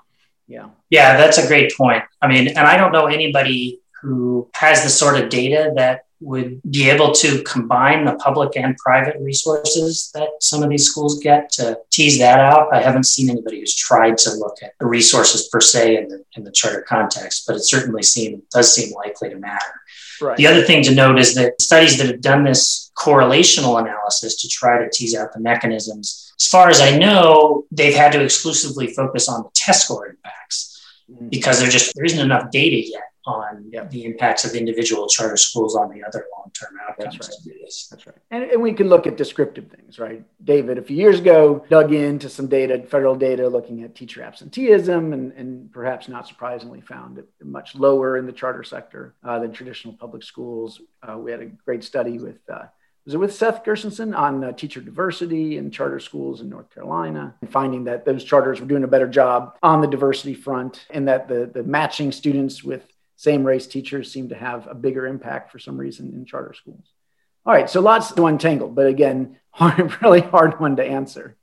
Yeah. 0.48 0.68
Yeah, 0.90 1.16
that's 1.16 1.38
a 1.38 1.46
great 1.46 1.72
point. 1.76 2.04
I 2.20 2.28
mean, 2.28 2.48
and 2.48 2.58
I 2.58 2.76
don't 2.76 2.92
know 2.92 3.06
anybody 3.06 3.80
who 4.02 4.48
has 4.54 4.82
the 4.82 4.90
sort 4.90 5.20
of 5.20 5.30
data 5.30 5.72
that 5.76 6.05
would 6.20 6.60
be 6.70 6.88
able 6.88 7.12
to 7.12 7.42
combine 7.42 8.04
the 8.04 8.14
public 8.16 8.56
and 8.56 8.76
private 8.78 9.16
resources 9.20 10.10
that 10.14 10.28
some 10.40 10.62
of 10.62 10.70
these 10.70 10.88
schools 10.88 11.20
get 11.20 11.50
to 11.50 11.78
tease 11.90 12.18
that 12.18 12.40
out. 12.40 12.74
I 12.74 12.80
haven't 12.80 13.04
seen 13.04 13.28
anybody 13.28 13.60
who's 13.60 13.74
tried 13.74 14.16
to 14.18 14.32
look 14.34 14.56
at 14.62 14.72
the 14.80 14.86
resources 14.86 15.48
per 15.48 15.60
se 15.60 15.96
in 15.96 16.08
the, 16.08 16.24
in 16.36 16.44
the 16.44 16.52
charter 16.52 16.82
context, 16.82 17.44
but 17.46 17.56
it 17.56 17.64
certainly 17.64 18.02
seem, 18.02 18.42
does 18.50 18.74
seem 18.74 18.94
likely 18.94 19.28
to 19.28 19.36
matter. 19.36 19.80
Right. 20.20 20.36
The 20.36 20.46
other 20.46 20.62
thing 20.62 20.82
to 20.84 20.94
note 20.94 21.18
is 21.18 21.34
that 21.34 21.60
studies 21.60 21.98
that 21.98 22.06
have 22.06 22.22
done 22.22 22.44
this 22.44 22.90
correlational 22.96 23.78
analysis 23.78 24.40
to 24.40 24.48
try 24.48 24.78
to 24.78 24.88
tease 24.90 25.14
out 25.14 25.34
the 25.34 25.40
mechanisms, 25.40 26.32
as 26.40 26.46
far 26.46 26.70
as 26.70 26.80
I 26.80 26.96
know, 26.96 27.64
they've 27.70 27.94
had 27.94 28.12
to 28.12 28.22
exclusively 28.22 28.88
focus 28.88 29.28
on 29.28 29.42
the 29.42 29.50
test 29.54 29.84
score 29.84 30.06
impacts 30.08 30.82
mm. 31.10 31.28
because 31.30 31.60
there 31.60 31.68
just 31.68 31.94
there 31.94 32.04
isn't 32.04 32.18
enough 32.18 32.50
data 32.50 32.76
yet 32.76 33.02
on 33.26 33.68
yep. 33.72 33.90
the 33.90 34.04
impacts 34.04 34.44
of 34.44 34.54
individual 34.54 35.08
charter 35.08 35.36
schools 35.36 35.74
on 35.74 35.90
the 35.90 36.02
other 36.04 36.26
long-term 36.36 36.70
outcomes 36.88 37.18
That's 37.18 37.44
right. 37.46 37.88
That's 37.90 38.06
right. 38.06 38.16
And, 38.30 38.44
and 38.44 38.62
we 38.62 38.72
can 38.72 38.88
look 38.88 39.06
at 39.06 39.16
descriptive 39.16 39.68
things, 39.68 39.98
right? 39.98 40.24
David, 40.44 40.78
a 40.78 40.82
few 40.82 40.96
years 40.96 41.18
ago, 41.18 41.64
dug 41.68 41.92
into 41.92 42.28
some 42.28 42.46
data, 42.46 42.84
federal 42.86 43.16
data, 43.16 43.48
looking 43.48 43.82
at 43.82 43.94
teacher 43.94 44.22
absenteeism, 44.22 45.12
and, 45.12 45.32
and 45.32 45.72
perhaps 45.72 46.08
not 46.08 46.28
surprisingly 46.28 46.80
found 46.80 47.18
it 47.18 47.28
much 47.42 47.74
lower 47.74 48.16
in 48.16 48.26
the 48.26 48.32
charter 48.32 48.62
sector 48.62 49.14
uh, 49.24 49.38
than 49.38 49.52
traditional 49.52 49.94
public 49.94 50.22
schools. 50.22 50.80
Uh, 51.02 51.18
we 51.18 51.30
had 51.30 51.40
a 51.40 51.46
great 51.46 51.82
study 51.82 52.18
with 52.18 52.38
uh, 52.48 52.66
was 53.04 53.14
it 53.14 53.18
with 53.18 53.34
Seth 53.34 53.62
Gershenson 53.62 54.18
on 54.18 54.42
uh, 54.42 54.50
teacher 54.50 54.80
diversity 54.80 55.58
in 55.58 55.70
charter 55.70 56.00
schools 56.00 56.40
in 56.40 56.48
North 56.48 56.74
Carolina, 56.74 57.36
and 57.40 57.50
finding 57.52 57.84
that 57.84 58.04
those 58.04 58.24
charters 58.24 58.60
were 58.60 58.66
doing 58.66 58.82
a 58.82 58.88
better 58.88 59.06
job 59.06 59.56
on 59.62 59.80
the 59.80 59.86
diversity 59.86 60.34
front, 60.34 60.86
and 60.90 61.06
that 61.06 61.28
the 61.28 61.48
the 61.54 61.62
matching 61.62 62.10
students 62.10 62.64
with 62.64 62.82
same 63.16 63.44
race 63.44 63.66
teachers 63.66 64.12
seem 64.12 64.28
to 64.28 64.34
have 64.34 64.66
a 64.66 64.74
bigger 64.74 65.06
impact 65.06 65.50
for 65.50 65.58
some 65.58 65.76
reason 65.76 66.12
in 66.14 66.24
charter 66.24 66.54
schools. 66.54 66.92
All 67.44 67.54
right, 67.54 67.68
so 67.68 67.80
lots 67.80 68.12
to 68.12 68.26
untangle, 68.26 68.68
but 68.68 68.86
again, 68.86 69.38
hard, 69.50 70.02
really 70.02 70.20
hard 70.20 70.60
one 70.60 70.76
to 70.76 70.84
answer. 70.84 71.36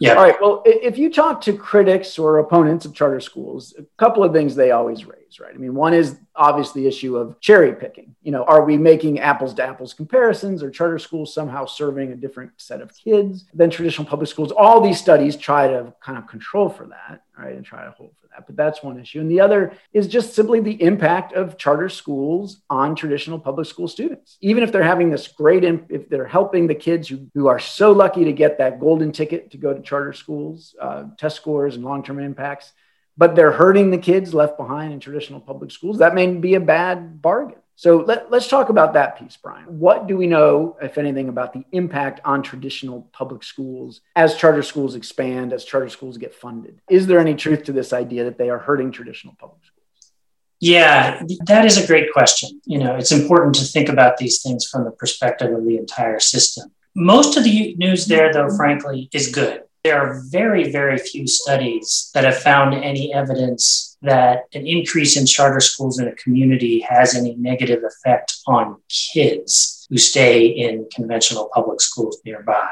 Yeah. 0.00 0.14
All 0.14 0.22
right. 0.22 0.36
Well, 0.40 0.62
if 0.66 0.98
you 0.98 1.10
talk 1.10 1.42
to 1.42 1.56
critics 1.56 2.18
or 2.18 2.38
opponents 2.38 2.84
of 2.84 2.94
charter 2.94 3.20
schools, 3.20 3.74
a 3.78 3.84
couple 3.96 4.24
of 4.24 4.32
things 4.32 4.54
they 4.54 4.70
always 4.70 5.06
raise, 5.06 5.38
right? 5.40 5.54
I 5.54 5.56
mean, 5.56 5.74
one 5.74 5.94
is 5.94 6.18
obviously 6.36 6.82
the 6.82 6.88
issue 6.88 7.16
of 7.16 7.40
cherry 7.40 7.74
picking. 7.74 8.14
You 8.22 8.32
know, 8.32 8.44
are 8.44 8.64
we 8.64 8.76
making 8.76 9.20
apples 9.20 9.54
to 9.54 9.64
apples 9.64 9.94
comparisons? 9.94 10.62
Or 10.62 10.70
charter 10.70 10.98
schools 10.98 11.32
somehow 11.34 11.66
serving 11.66 12.12
a 12.12 12.16
different 12.16 12.52
set 12.56 12.80
of 12.80 12.94
kids 12.94 13.46
than 13.54 13.70
traditional 13.70 14.06
public 14.06 14.28
schools? 14.28 14.52
All 14.52 14.80
these 14.80 14.98
studies 14.98 15.36
try 15.36 15.68
to 15.68 15.92
kind 16.00 16.18
of 16.18 16.26
control 16.26 16.68
for 16.68 16.86
that, 16.86 17.22
right, 17.38 17.54
and 17.54 17.64
try 17.64 17.84
to 17.84 17.90
hold 17.92 18.12
for 18.20 18.28
that. 18.28 18.46
But 18.46 18.56
that's 18.56 18.82
one 18.82 18.98
issue. 18.98 19.20
And 19.20 19.30
the 19.30 19.40
other 19.40 19.72
is 19.92 20.08
just 20.08 20.34
simply 20.34 20.60
the 20.60 20.82
impact 20.82 21.32
of 21.34 21.56
charter 21.56 21.88
schools 21.88 22.62
on 22.68 22.94
traditional 22.96 23.38
public 23.38 23.66
school 23.66 23.88
students. 23.88 24.36
Even 24.40 24.62
if 24.62 24.72
they're 24.72 24.82
having 24.82 25.10
this 25.10 25.28
great, 25.28 25.64
imp- 25.64 25.90
if 25.90 26.08
they're 26.08 26.26
helping 26.26 26.66
the 26.66 26.74
kids 26.74 27.08
who, 27.08 27.26
who 27.34 27.46
are 27.46 27.58
so 27.58 27.92
lucky 27.92 28.24
to 28.24 28.32
get 28.32 28.58
that 28.58 28.80
golden 28.80 29.12
ticket 29.12 29.50
to 29.52 29.56
go 29.56 29.72
to 29.72 29.80
charter 29.82 30.12
schools, 30.12 30.74
uh, 30.80 31.04
test 31.16 31.36
scores 31.36 31.76
and 31.76 31.84
long 31.84 32.02
term 32.02 32.18
impacts, 32.18 32.72
but 33.16 33.34
they're 33.34 33.52
hurting 33.52 33.90
the 33.90 33.98
kids 33.98 34.34
left 34.34 34.56
behind 34.56 34.92
in 34.92 35.00
traditional 35.00 35.40
public 35.40 35.70
schools, 35.70 35.98
that 35.98 36.14
may 36.14 36.26
be 36.26 36.54
a 36.54 36.60
bad 36.60 37.20
bargain. 37.22 37.58
So 37.76 37.98
let, 37.98 38.32
us 38.32 38.46
talk 38.48 38.68
about 38.68 38.92
that 38.92 39.18
piece, 39.18 39.36
Brian. 39.36 39.64
What 39.66 40.06
do 40.06 40.16
we 40.16 40.28
know, 40.28 40.76
if 40.80 40.96
anything, 40.96 41.28
about 41.28 41.52
the 41.52 41.64
impact 41.72 42.20
on 42.24 42.42
traditional 42.42 43.02
public 43.12 43.42
schools 43.42 44.00
as 44.14 44.36
charter 44.36 44.62
schools 44.62 44.94
expand, 44.94 45.52
as 45.52 45.64
charter 45.64 45.88
schools 45.88 46.16
get 46.16 46.34
funded? 46.34 46.80
Is 46.88 47.08
there 47.08 47.18
any 47.18 47.34
truth 47.34 47.64
to 47.64 47.72
this 47.72 47.92
idea 47.92 48.24
that 48.24 48.38
they 48.38 48.48
are 48.48 48.58
hurting 48.58 48.92
traditional 48.92 49.34
public 49.40 49.64
schools? 49.64 50.12
Yeah, 50.60 51.22
that 51.46 51.64
is 51.64 51.82
a 51.82 51.86
great 51.86 52.12
question. 52.12 52.60
You 52.64 52.78
know, 52.78 52.94
it's 52.94 53.12
important 53.12 53.56
to 53.56 53.64
think 53.64 53.88
about 53.88 54.18
these 54.18 54.40
things 54.40 54.66
from 54.66 54.84
the 54.84 54.92
perspective 54.92 55.52
of 55.52 55.66
the 55.66 55.76
entire 55.76 56.20
system. 56.20 56.70
Most 56.94 57.36
of 57.36 57.42
the 57.42 57.74
news 57.76 58.06
there, 58.06 58.32
though, 58.32 58.48
frankly, 58.56 59.08
is 59.12 59.28
good. 59.28 59.64
There 59.84 60.00
are 60.00 60.22
very, 60.30 60.72
very 60.72 60.96
few 60.96 61.26
studies 61.26 62.10
that 62.14 62.24
have 62.24 62.38
found 62.38 62.72
any 62.72 63.12
evidence 63.12 63.98
that 64.00 64.44
an 64.54 64.66
increase 64.66 65.18
in 65.18 65.26
charter 65.26 65.60
schools 65.60 65.98
in 65.98 66.08
a 66.08 66.14
community 66.14 66.80
has 66.80 67.14
any 67.14 67.34
negative 67.34 67.84
effect 67.84 68.34
on 68.46 68.80
kids 68.88 69.86
who 69.90 69.98
stay 69.98 70.46
in 70.46 70.88
conventional 70.90 71.50
public 71.52 71.82
schools 71.82 72.18
nearby. 72.24 72.70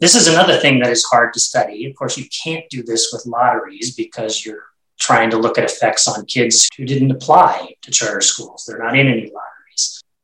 This 0.00 0.14
is 0.14 0.28
another 0.28 0.56
thing 0.56 0.78
that 0.78 0.90
is 0.90 1.04
hard 1.04 1.34
to 1.34 1.40
study. 1.40 1.84
Of 1.84 1.94
course, 1.94 2.16
you 2.16 2.24
can't 2.42 2.64
do 2.70 2.82
this 2.82 3.10
with 3.12 3.26
lotteries 3.26 3.94
because 3.94 4.42
you're 4.42 4.64
trying 4.98 5.28
to 5.30 5.36
look 5.36 5.58
at 5.58 5.64
effects 5.64 6.08
on 6.08 6.24
kids 6.24 6.70
who 6.74 6.86
didn't 6.86 7.10
apply 7.10 7.74
to 7.82 7.90
charter 7.90 8.22
schools. 8.22 8.64
They're 8.66 8.78
not 8.78 8.98
in 8.98 9.08
any 9.08 9.30
lotteries. 9.30 9.49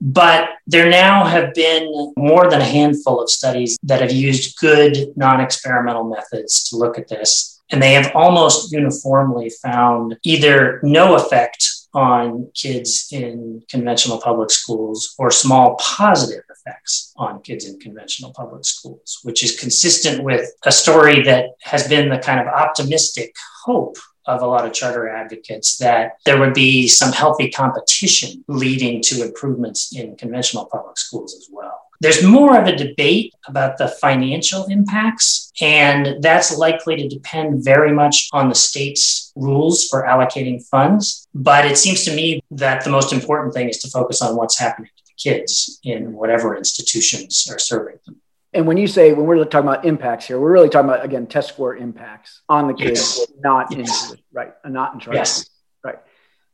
But 0.08 0.50
there 0.68 0.88
now 0.88 1.24
have 1.24 1.52
been 1.52 2.12
more 2.16 2.48
than 2.48 2.60
a 2.60 2.64
handful 2.64 3.20
of 3.20 3.28
studies 3.28 3.76
that 3.82 4.00
have 4.00 4.12
used 4.12 4.56
good 4.60 5.12
non 5.16 5.40
experimental 5.40 6.04
methods 6.04 6.68
to 6.68 6.76
look 6.76 6.96
at 6.96 7.08
this. 7.08 7.60
And 7.72 7.82
they 7.82 7.94
have 7.94 8.14
almost 8.14 8.70
uniformly 8.70 9.50
found 9.50 10.16
either 10.22 10.78
no 10.84 11.16
effect 11.16 11.68
on 11.92 12.48
kids 12.54 13.08
in 13.10 13.64
conventional 13.68 14.20
public 14.20 14.52
schools 14.52 15.12
or 15.18 15.32
small 15.32 15.74
positive 15.80 16.44
effects 16.50 17.12
on 17.16 17.42
kids 17.42 17.64
in 17.64 17.80
conventional 17.80 18.32
public 18.32 18.64
schools, 18.64 19.18
which 19.24 19.42
is 19.42 19.58
consistent 19.58 20.22
with 20.22 20.48
a 20.66 20.70
story 20.70 21.22
that 21.22 21.46
has 21.62 21.88
been 21.88 22.10
the 22.10 22.18
kind 22.18 22.38
of 22.38 22.46
optimistic 22.46 23.34
hope 23.64 23.96
of 24.26 24.42
a 24.42 24.46
lot 24.46 24.66
of 24.66 24.72
charter 24.72 25.08
advocates 25.08 25.76
that 25.78 26.18
there 26.24 26.38
would 26.38 26.54
be 26.54 26.88
some 26.88 27.12
healthy 27.12 27.50
competition 27.50 28.44
leading 28.48 29.00
to 29.02 29.24
improvements 29.24 29.94
in 29.96 30.16
conventional 30.16 30.66
public 30.66 30.98
schools 30.98 31.34
as 31.34 31.48
well. 31.50 31.80
There's 32.00 32.22
more 32.22 32.58
of 32.58 32.66
a 32.66 32.76
debate 32.76 33.34
about 33.48 33.78
the 33.78 33.88
financial 33.88 34.66
impacts, 34.66 35.50
and 35.60 36.22
that's 36.22 36.56
likely 36.56 36.96
to 36.96 37.08
depend 37.08 37.64
very 37.64 37.92
much 37.92 38.28
on 38.32 38.48
the 38.48 38.54
state's 38.54 39.32
rules 39.34 39.88
for 39.88 40.04
allocating 40.04 40.62
funds. 40.66 41.26
But 41.34 41.64
it 41.64 41.78
seems 41.78 42.04
to 42.04 42.14
me 42.14 42.42
that 42.50 42.84
the 42.84 42.90
most 42.90 43.12
important 43.12 43.54
thing 43.54 43.68
is 43.68 43.78
to 43.78 43.88
focus 43.88 44.20
on 44.20 44.36
what's 44.36 44.58
happening 44.58 44.90
to 44.96 45.04
the 45.06 45.14
kids 45.16 45.80
in 45.84 46.12
whatever 46.12 46.56
institutions 46.56 47.48
are 47.50 47.58
serving 47.58 47.98
them. 48.04 48.20
And 48.56 48.66
when 48.66 48.78
you 48.78 48.86
say 48.86 49.12
when 49.12 49.26
we're 49.26 49.44
talking 49.44 49.68
about 49.68 49.84
impacts 49.84 50.26
here, 50.26 50.40
we're 50.40 50.50
really 50.50 50.70
talking 50.70 50.88
about 50.88 51.04
again 51.04 51.26
test 51.26 51.50
score 51.50 51.76
impacts 51.76 52.40
on 52.48 52.68
the 52.68 52.74
kids, 52.74 53.18
yes. 53.18 53.32
not 53.40 53.76
yes. 53.76 54.14
right, 54.32 54.54
not 54.64 54.94
in 54.94 55.00
charge. 55.00 55.16
Yes. 55.16 55.50
Right. 55.84 55.98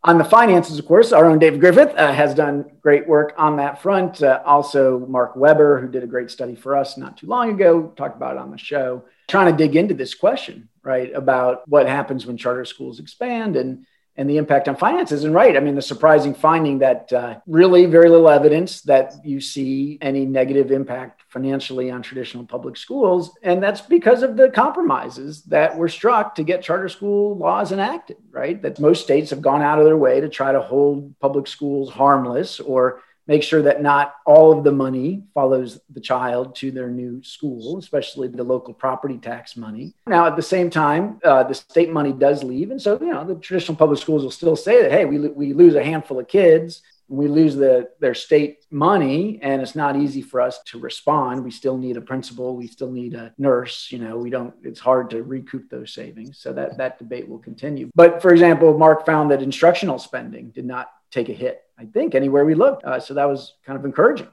On 0.02 0.18
the 0.18 0.24
finances, 0.24 0.80
of 0.80 0.86
course, 0.86 1.12
our 1.12 1.26
own 1.26 1.38
David 1.38 1.60
Griffith 1.60 1.94
uh, 1.96 2.12
has 2.12 2.34
done 2.34 2.64
great 2.80 3.06
work 3.06 3.34
on 3.38 3.56
that 3.58 3.80
front. 3.80 4.20
Uh, 4.20 4.42
also, 4.44 4.98
Mark 5.06 5.36
Weber, 5.36 5.80
who 5.80 5.86
did 5.86 6.02
a 6.02 6.08
great 6.08 6.28
study 6.28 6.56
for 6.56 6.76
us 6.76 6.98
not 6.98 7.16
too 7.16 7.28
long 7.28 7.50
ago, 7.50 7.92
talked 7.96 8.16
about 8.16 8.32
it 8.32 8.40
on 8.40 8.50
the 8.50 8.58
show, 8.58 9.04
trying 9.28 9.52
to 9.52 9.56
dig 9.56 9.76
into 9.76 9.94
this 9.94 10.12
question, 10.12 10.68
right, 10.82 11.14
about 11.14 11.68
what 11.68 11.86
happens 11.86 12.26
when 12.26 12.36
charter 12.36 12.64
schools 12.64 12.98
expand 12.98 13.54
and 13.54 13.86
and 14.16 14.28
the 14.28 14.36
impact 14.36 14.68
on 14.68 14.76
finances. 14.76 15.24
And 15.24 15.34
right, 15.34 15.56
I 15.56 15.60
mean, 15.60 15.74
the 15.74 15.82
surprising 15.82 16.34
finding 16.34 16.80
that 16.80 17.12
uh, 17.12 17.38
really 17.46 17.86
very 17.86 18.10
little 18.10 18.28
evidence 18.28 18.82
that 18.82 19.14
you 19.24 19.40
see 19.40 19.98
any 20.02 20.26
negative 20.26 20.70
impact 20.70 21.22
financially 21.28 21.90
on 21.90 22.02
traditional 22.02 22.44
public 22.44 22.76
schools. 22.76 23.32
And 23.42 23.62
that's 23.62 23.80
because 23.80 24.22
of 24.22 24.36
the 24.36 24.50
compromises 24.50 25.42
that 25.44 25.76
were 25.76 25.88
struck 25.88 26.34
to 26.34 26.42
get 26.42 26.62
charter 26.62 26.90
school 26.90 27.38
laws 27.38 27.72
enacted, 27.72 28.18
right? 28.30 28.60
That 28.60 28.78
most 28.78 29.02
states 29.02 29.30
have 29.30 29.40
gone 29.40 29.62
out 29.62 29.78
of 29.78 29.86
their 29.86 29.96
way 29.96 30.20
to 30.20 30.28
try 30.28 30.52
to 30.52 30.60
hold 30.60 31.18
public 31.18 31.46
schools 31.46 31.90
harmless 31.90 32.60
or 32.60 33.00
make 33.26 33.42
sure 33.42 33.62
that 33.62 33.82
not 33.82 34.14
all 34.26 34.56
of 34.56 34.64
the 34.64 34.72
money 34.72 35.22
follows 35.32 35.80
the 35.90 36.00
child 36.00 36.54
to 36.56 36.70
their 36.70 36.88
new 36.88 37.22
school, 37.22 37.78
especially 37.78 38.28
the 38.28 38.44
local 38.44 38.74
property 38.74 39.18
tax 39.18 39.56
money. 39.56 39.94
Now, 40.06 40.26
at 40.26 40.36
the 40.36 40.42
same 40.42 40.70
time, 40.70 41.20
uh, 41.24 41.44
the 41.44 41.54
state 41.54 41.90
money 41.90 42.12
does 42.12 42.42
leave. 42.42 42.70
And 42.70 42.82
so, 42.82 42.98
you 43.00 43.12
know, 43.12 43.24
the 43.24 43.36
traditional 43.36 43.76
public 43.76 44.00
schools 44.00 44.22
will 44.22 44.30
still 44.30 44.56
say 44.56 44.82
that, 44.82 44.90
hey, 44.90 45.04
we, 45.04 45.18
we 45.28 45.52
lose 45.52 45.74
a 45.74 45.84
handful 45.84 46.18
of 46.18 46.28
kids. 46.28 46.82
We 47.08 47.28
lose 47.28 47.54
the, 47.56 47.90
their 48.00 48.14
state 48.14 48.64
money, 48.70 49.38
and 49.42 49.60
it's 49.60 49.74
not 49.74 49.96
easy 49.96 50.22
for 50.22 50.40
us 50.40 50.62
to 50.68 50.78
respond. 50.78 51.44
We 51.44 51.50
still 51.50 51.76
need 51.76 51.98
a 51.98 52.00
principal. 52.00 52.56
We 52.56 52.66
still 52.66 52.90
need 52.90 53.12
a 53.12 53.34
nurse. 53.36 53.88
You 53.90 53.98
know, 53.98 54.16
we 54.16 54.30
don't. 54.30 54.54
It's 54.62 54.80
hard 54.80 55.10
to 55.10 55.22
recoup 55.22 55.68
those 55.68 55.92
savings. 55.92 56.38
So 56.38 56.54
that 56.54 56.78
that 56.78 56.98
debate 56.98 57.28
will 57.28 57.38
continue. 57.38 57.90
But 57.94 58.22
for 58.22 58.32
example, 58.32 58.78
Mark 58.78 59.04
found 59.04 59.30
that 59.30 59.42
instructional 59.42 59.98
spending 59.98 60.52
did 60.52 60.64
not 60.64 60.90
take 61.10 61.28
a 61.28 61.34
hit 61.34 61.64
I 61.82 61.86
think, 61.86 62.14
anywhere 62.14 62.44
we 62.44 62.54
looked. 62.54 62.84
Uh, 62.84 63.00
so 63.00 63.14
that 63.14 63.28
was 63.28 63.54
kind 63.66 63.78
of 63.78 63.84
encouraging. 63.84 64.28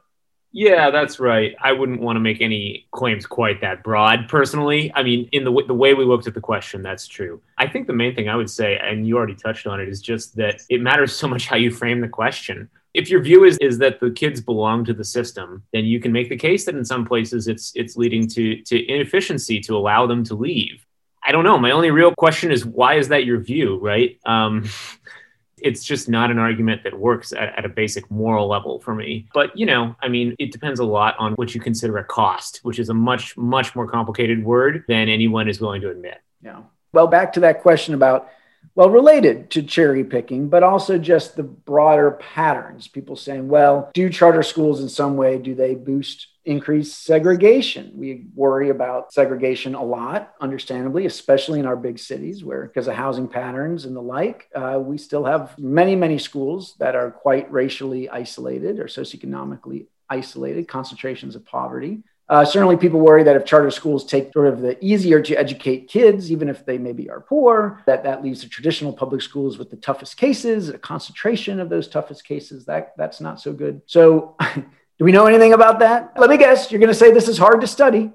Yeah, 0.52 0.90
that's 0.90 1.20
right. 1.20 1.56
I 1.62 1.74
wouldn't 1.74 2.02
want 2.02 2.16
to 2.16 2.20
make 2.20 2.42
any 2.42 2.88
claims 2.92 3.26
quite 3.28 3.62
that 3.62 3.84
broad 3.84 4.28
personally. 4.28 4.92
I 4.96 5.04
mean, 5.04 5.30
in 5.32 5.44
the, 5.44 5.52
w- 5.52 5.68
the 5.68 5.76
way 5.76 5.94
we 5.94 6.06
looked 6.06 6.28
at 6.28 6.34
the 6.34 6.42
question, 6.42 6.82
that's 6.82 7.08
true. 7.08 7.42
I 7.58 7.68
think 7.68 7.86
the 7.86 7.94
main 7.94 8.16
thing 8.16 8.30
I 8.30 8.36
would 8.36 8.50
say, 8.50 8.78
and 8.78 9.08
you 9.08 9.16
already 9.16 9.36
touched 9.36 9.68
on 9.68 9.80
it, 9.80 9.88
is 9.88 10.02
just 10.02 10.36
that 10.38 10.62
it 10.70 10.82
matters 10.82 11.16
so 11.16 11.28
much 11.28 11.48
how 11.48 11.56
you 11.56 11.70
frame 11.70 12.02
the 12.02 12.08
question. 12.08 12.70
If 12.96 13.12
your 13.12 13.22
view 13.22 13.44
is, 13.44 13.60
is 13.60 13.78
that 13.78 14.00
the 14.00 14.10
kids 14.10 14.42
belong 14.42 14.86
to 14.86 14.94
the 14.94 15.04
system, 15.04 15.64
then 15.72 15.86
you 15.86 16.00
can 16.00 16.12
make 16.12 16.30
the 16.30 16.38
case 16.38 16.66
that 16.66 16.76
in 16.76 16.84
some 16.84 17.06
places 17.06 17.48
it's 17.48 17.72
it's 17.76 17.96
leading 17.96 18.28
to 18.30 18.64
to 18.64 18.92
inefficiency 18.92 19.60
to 19.62 19.78
allow 19.78 20.08
them 20.08 20.24
to 20.24 20.34
leave. 20.34 20.84
I 21.24 21.32
don't 21.32 21.44
know. 21.44 21.60
My 21.60 21.72
only 21.72 21.92
real 21.92 22.16
question 22.16 22.52
is 22.52 22.66
why 22.66 22.96
is 22.96 23.10
that 23.10 23.26
your 23.26 23.40
view, 23.40 23.78
right? 23.78 24.20
Um, 24.26 24.68
it's 25.62 25.84
just 25.84 26.10
not 26.10 26.32
an 26.32 26.40
argument 26.40 26.84
that 26.84 27.00
works 27.00 27.34
at, 27.34 27.58
at, 27.58 27.66
a 27.66 27.70
basic 27.70 28.10
moral 28.12 28.48
level 28.48 28.80
for 28.80 28.94
me. 28.94 29.28
But, 29.34 29.58
you 29.58 29.66
know, 29.66 29.96
I 30.02 30.08
mean, 30.08 30.36
it 30.40 30.52
depends 30.52 30.80
a 30.80 30.86
lot 30.86 31.16
on 31.20 31.34
what 31.34 31.54
you 31.54 31.62
consider 31.62 31.98
a 31.98 32.04
cost, 32.04 32.60
which 32.64 32.80
is 32.80 32.90
a 32.90 32.94
much, 32.94 33.38
much 33.38 33.76
more 33.76 33.88
complicated 33.88 34.44
word 34.44 34.84
than 34.88 35.10
anyone 35.10 35.48
is 35.48 35.60
willing 35.60 35.82
to 35.82 35.90
admit. 35.90 36.22
Yeah. 36.42 36.62
Well, 36.94 37.08
back 37.08 37.34
to 37.34 37.40
that 37.42 37.62
question 37.62 37.94
about 37.94 38.30
well, 38.76 38.90
related 38.90 39.50
to 39.52 39.64
cherry 39.64 40.04
picking, 40.04 40.48
but 40.48 40.64
also 40.64 40.98
just 40.98 41.36
the 41.36 41.44
broader 41.44 42.12
patterns. 42.12 42.88
People 42.88 43.16
saying, 43.16 43.50
well, 43.50 43.92
do 43.94 44.10
charter 44.10 44.44
schools 44.44 44.80
in 44.80 44.90
some 44.90 45.18
way, 45.18 45.38
do 45.38 45.54
they 45.54 45.76
boost 45.76 46.28
increase 46.46 46.94
segregation? 46.94 47.92
We 47.94 48.28
worry 48.34 48.70
about 48.70 49.14
segregation 49.14 49.76
a 49.76 49.84
lot, 49.84 50.34
understandably, 50.42 51.06
especially 51.06 51.60
in 51.60 51.66
our 51.66 51.76
big 51.76 52.00
cities 52.00 52.44
where, 52.44 52.66
because 52.66 52.88
of 52.88 52.96
housing 52.96 53.28
patterns 53.28 53.86
and 53.86 53.96
the 53.96 54.02
like, 54.02 54.50
uh, 54.56 54.80
we 54.82 54.98
still 54.98 55.26
have 55.26 55.58
many, 55.58 55.96
many 55.96 56.18
schools 56.18 56.76
that 56.80 56.96
are 56.96 57.12
quite 57.12 57.52
racially 57.52 58.10
isolated 58.10 58.80
or 58.80 58.86
socioeconomically 58.86 59.88
isolated, 60.10 60.68
concentrations 60.68 61.36
of 61.36 61.46
poverty. 61.46 62.04
Uh, 62.30 62.46
certainly, 62.46 62.78
people 62.78 63.00
worry 63.00 63.24
that 63.24 63.36
if 63.36 63.44
charter 63.44 63.72
schools 63.72 64.06
take 64.06 64.32
sort 64.34 64.46
of 64.46 64.62
the 64.62 64.78
easier 64.86 65.20
to 65.20 65.34
educate 65.34 65.88
kids, 65.88 66.32
even 66.32 66.48
if 66.48 66.64
they 66.64 66.78
maybe 66.78 67.10
are 67.10 67.22
poor, 67.22 67.82
that 67.88 68.04
that 68.04 68.24
leaves 68.24 68.44
the 68.44 68.48
traditional 68.48 68.94
public 68.94 69.20
schools 69.20 69.58
with 69.58 69.72
the 69.72 69.78
toughest 69.78 70.16
cases, 70.16 70.70
a 70.70 70.78
concentration 70.78 71.60
of 71.60 71.70
those 71.70 71.88
toughest 71.88 72.24
cases. 72.24 72.66
That 72.66 72.94
that's 72.98 73.20
not 73.20 73.42
so 73.42 73.52
good. 73.52 73.82
So, 73.88 74.38
do 75.00 75.06
we 75.06 75.14
know 75.14 75.26
anything 75.28 75.54
about 75.54 75.80
that? 75.80 76.12
Let 76.18 76.30
me 76.30 76.38
guess. 76.38 76.72
You're 76.72 76.80
going 76.80 76.90
to 76.90 76.94
say 76.94 77.12
this 77.12 77.30
is 77.30 77.38
hard 77.38 77.62
to 77.62 77.68
study. 77.68 78.12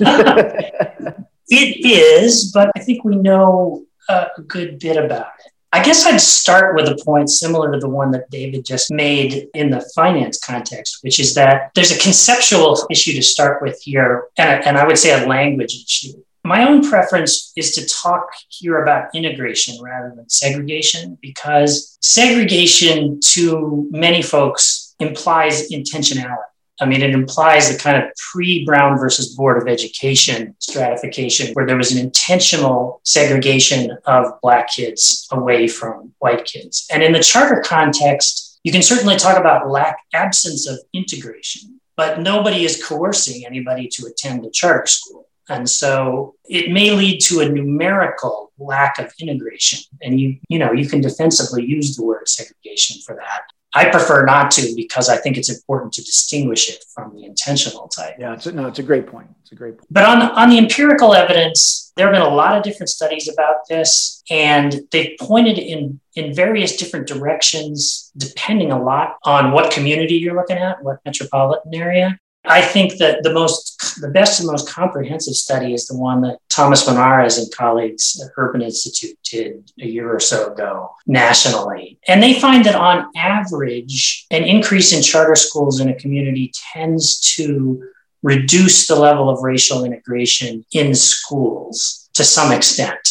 it 0.00 1.36
is, 1.48 2.50
but 2.52 2.72
I 2.74 2.80
think 2.80 3.04
we 3.04 3.14
know 3.14 3.84
uh, 4.08 4.26
a 4.36 4.42
good 4.42 4.80
bit 4.80 4.96
about 4.96 5.28
it. 5.38 5.52
I 5.72 5.82
guess 5.84 6.04
I'd 6.04 6.20
start 6.20 6.74
with 6.74 6.88
a 6.88 7.02
point 7.04 7.30
similar 7.30 7.70
to 7.70 7.78
the 7.78 7.88
one 7.88 8.10
that 8.12 8.30
David 8.30 8.64
just 8.64 8.90
made 8.90 9.48
in 9.54 9.70
the 9.70 9.88
finance 9.94 10.40
context, 10.40 10.98
which 11.02 11.20
is 11.20 11.34
that 11.34 11.70
there's 11.74 11.92
a 11.92 12.00
conceptual 12.00 12.84
issue 12.90 13.12
to 13.12 13.22
start 13.22 13.62
with 13.62 13.80
here, 13.80 14.26
and, 14.38 14.64
and 14.64 14.78
I 14.78 14.86
would 14.86 14.98
say 14.98 15.22
a 15.22 15.26
language 15.26 15.74
issue. 15.74 16.14
My 16.44 16.66
own 16.66 16.88
preference 16.88 17.52
is 17.56 17.74
to 17.74 17.86
talk 17.86 18.28
here 18.48 18.82
about 18.82 19.14
integration 19.14 19.82
rather 19.82 20.14
than 20.14 20.28
segregation 20.28 21.18
because 21.20 21.98
segregation 22.00 23.18
to 23.32 23.88
many 23.90 24.22
folks 24.22 24.75
implies 24.98 25.70
intentionality. 25.70 26.42
I 26.80 26.84
mean, 26.84 27.00
it 27.00 27.10
implies 27.10 27.70
the 27.70 27.78
kind 27.78 27.96
of 27.96 28.10
pre 28.32 28.64
Brown 28.64 28.98
versus 28.98 29.34
Board 29.34 29.60
of 29.60 29.68
Education 29.68 30.54
stratification 30.58 31.54
where 31.54 31.66
there 31.66 31.76
was 31.76 31.92
an 31.92 31.98
intentional 31.98 33.00
segregation 33.02 33.96
of 34.04 34.26
Black 34.42 34.68
kids 34.68 35.26
away 35.32 35.68
from 35.68 36.12
white 36.18 36.44
kids. 36.44 36.86
And 36.92 37.02
in 37.02 37.12
the 37.12 37.22
charter 37.22 37.62
context, 37.64 38.60
you 38.62 38.72
can 38.72 38.82
certainly 38.82 39.16
talk 39.16 39.38
about 39.38 39.70
lack, 39.70 39.96
absence 40.12 40.66
of 40.68 40.78
integration, 40.92 41.80
but 41.96 42.20
nobody 42.20 42.64
is 42.64 42.84
coercing 42.84 43.46
anybody 43.46 43.88
to 43.92 44.06
attend 44.06 44.44
a 44.44 44.50
charter 44.50 44.86
school. 44.86 45.28
And 45.48 45.68
so 45.68 46.34
it 46.48 46.72
may 46.72 46.90
lead 46.90 47.20
to 47.22 47.40
a 47.40 47.48
numerical 47.48 48.52
lack 48.58 48.98
of 48.98 49.12
integration. 49.20 49.80
And 50.02 50.20
you, 50.20 50.38
you 50.48 50.58
know, 50.58 50.72
you 50.72 50.88
can 50.88 51.00
defensively 51.00 51.64
use 51.64 51.96
the 51.96 52.04
word 52.04 52.28
segregation 52.28 53.00
for 53.04 53.14
that. 53.16 53.42
I 53.74 53.90
prefer 53.90 54.24
not 54.24 54.50
to 54.52 54.72
because 54.74 55.10
I 55.10 55.18
think 55.18 55.36
it's 55.36 55.50
important 55.50 55.92
to 55.94 56.02
distinguish 56.02 56.70
it 56.70 56.82
from 56.94 57.14
the 57.14 57.24
intentional 57.24 57.88
type. 57.88 58.14
Yeah, 58.18 58.32
it's 58.32 58.46
a, 58.46 58.52
no, 58.52 58.66
it's 58.68 58.78
a 58.78 58.82
great 58.82 59.06
point. 59.06 59.28
It's 59.42 59.52
a 59.52 59.54
great 59.54 59.76
point. 59.76 59.86
But 59.90 60.04
on 60.04 60.18
the, 60.18 60.32
on 60.32 60.48
the 60.48 60.56
empirical 60.56 61.12
evidence, 61.12 61.92
there 61.94 62.06
have 62.06 62.14
been 62.14 62.22
a 62.22 62.34
lot 62.34 62.56
of 62.56 62.62
different 62.62 62.88
studies 62.88 63.28
about 63.28 63.68
this, 63.68 64.22
and 64.30 64.80
they've 64.92 65.16
pointed 65.20 65.58
in 65.58 66.00
in 66.14 66.34
various 66.34 66.76
different 66.76 67.06
directions, 67.06 68.10
depending 68.16 68.72
a 68.72 68.82
lot 68.82 69.16
on 69.24 69.52
what 69.52 69.70
community 69.70 70.14
you're 70.14 70.34
looking 70.34 70.56
at, 70.56 70.82
what 70.82 70.98
metropolitan 71.04 71.74
area. 71.74 72.18
I 72.46 72.62
think 72.62 72.98
that 72.98 73.22
the 73.22 73.32
most, 73.32 74.00
the 74.00 74.10
best 74.10 74.40
and 74.40 74.48
most 74.48 74.68
comprehensive 74.68 75.34
study 75.34 75.74
is 75.74 75.86
the 75.86 75.96
one 75.96 76.20
that 76.22 76.38
Thomas 76.48 76.86
Monarrez 76.86 77.38
and 77.38 77.52
colleagues 77.54 78.20
at 78.22 78.30
Urban 78.36 78.62
Institute 78.62 79.18
did 79.24 79.72
a 79.80 79.86
year 79.86 80.14
or 80.14 80.20
so 80.20 80.52
ago 80.52 80.90
nationally. 81.06 81.98
And 82.08 82.22
they 82.22 82.38
find 82.38 82.64
that 82.64 82.74
on 82.74 83.10
average, 83.16 84.26
an 84.30 84.44
increase 84.44 84.92
in 84.92 85.02
charter 85.02 85.36
schools 85.36 85.80
in 85.80 85.88
a 85.88 85.94
community 85.94 86.52
tends 86.72 87.20
to 87.36 87.82
reduce 88.22 88.86
the 88.86 88.96
level 88.96 89.28
of 89.28 89.42
racial 89.42 89.84
integration 89.84 90.64
in 90.72 90.94
schools 90.94 92.08
to 92.14 92.24
some 92.24 92.52
extent. 92.52 93.08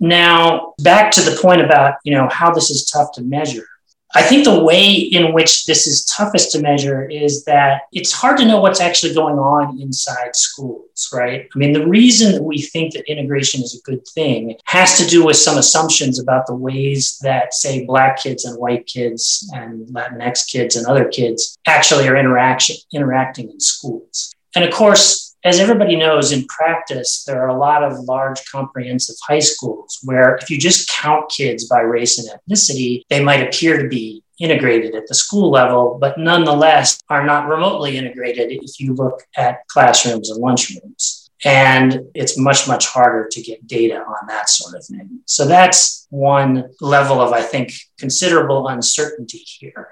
Now, 0.00 0.74
back 0.82 1.10
to 1.12 1.20
the 1.20 1.38
point 1.40 1.60
about, 1.60 1.94
you 2.04 2.14
know, 2.14 2.28
how 2.28 2.52
this 2.52 2.70
is 2.70 2.84
tough 2.84 3.12
to 3.12 3.22
measure. 3.22 3.66
I 4.14 4.22
think 4.22 4.44
the 4.44 4.64
way 4.64 4.90
in 4.90 5.32
which 5.32 5.66
this 5.66 5.86
is 5.86 6.04
toughest 6.04 6.50
to 6.52 6.60
measure 6.60 7.08
is 7.08 7.44
that 7.44 7.82
it's 7.92 8.12
hard 8.12 8.38
to 8.38 8.44
know 8.44 8.60
what's 8.60 8.80
actually 8.80 9.14
going 9.14 9.38
on 9.38 9.80
inside 9.80 10.34
schools, 10.34 11.08
right? 11.12 11.48
I 11.54 11.58
mean, 11.58 11.72
the 11.72 11.86
reason 11.86 12.32
that 12.32 12.42
we 12.42 12.60
think 12.60 12.94
that 12.94 13.08
integration 13.10 13.62
is 13.62 13.78
a 13.78 13.88
good 13.88 14.06
thing 14.08 14.56
has 14.64 14.98
to 14.98 15.06
do 15.06 15.24
with 15.24 15.36
some 15.36 15.58
assumptions 15.58 16.18
about 16.18 16.46
the 16.46 16.56
ways 16.56 17.18
that, 17.22 17.54
say, 17.54 17.86
Black 17.86 18.20
kids 18.20 18.44
and 18.44 18.58
white 18.58 18.86
kids 18.86 19.48
and 19.54 19.86
Latinx 19.88 20.46
kids 20.50 20.74
and 20.74 20.86
other 20.86 21.08
kids 21.08 21.56
actually 21.66 22.08
are 22.08 22.16
interaction, 22.16 22.76
interacting 22.92 23.48
in 23.48 23.60
schools. 23.60 24.32
And 24.56 24.64
of 24.64 24.72
course, 24.72 25.29
as 25.44 25.58
everybody 25.58 25.96
knows, 25.96 26.32
in 26.32 26.44
practice, 26.46 27.24
there 27.24 27.42
are 27.42 27.48
a 27.48 27.58
lot 27.58 27.82
of 27.82 27.98
large 28.00 28.44
comprehensive 28.50 29.16
high 29.26 29.38
schools 29.38 29.98
where 30.02 30.36
if 30.36 30.50
you 30.50 30.58
just 30.58 30.88
count 30.88 31.30
kids 31.30 31.66
by 31.66 31.80
race 31.80 32.18
and 32.18 32.28
ethnicity, 32.28 33.02
they 33.08 33.22
might 33.22 33.46
appear 33.46 33.80
to 33.80 33.88
be 33.88 34.22
integrated 34.38 34.94
at 34.94 35.06
the 35.06 35.14
school 35.14 35.50
level, 35.50 35.98
but 36.00 36.18
nonetheless 36.18 36.98
are 37.08 37.24
not 37.24 37.48
remotely 37.48 37.96
integrated 37.96 38.50
if 38.50 38.80
you 38.80 38.94
look 38.94 39.22
at 39.36 39.66
classrooms 39.68 40.30
and 40.30 40.42
lunchrooms. 40.42 41.28
And 41.42 42.02
it's 42.14 42.36
much, 42.36 42.68
much 42.68 42.86
harder 42.86 43.26
to 43.30 43.40
get 43.40 43.66
data 43.66 43.96
on 43.96 44.26
that 44.28 44.50
sort 44.50 44.74
of 44.74 44.84
thing. 44.84 45.20
So 45.24 45.46
that's 45.46 46.06
one 46.10 46.70
level 46.82 47.20
of, 47.20 47.32
I 47.32 47.40
think, 47.40 47.72
considerable 47.98 48.68
uncertainty 48.68 49.38
here. 49.38 49.88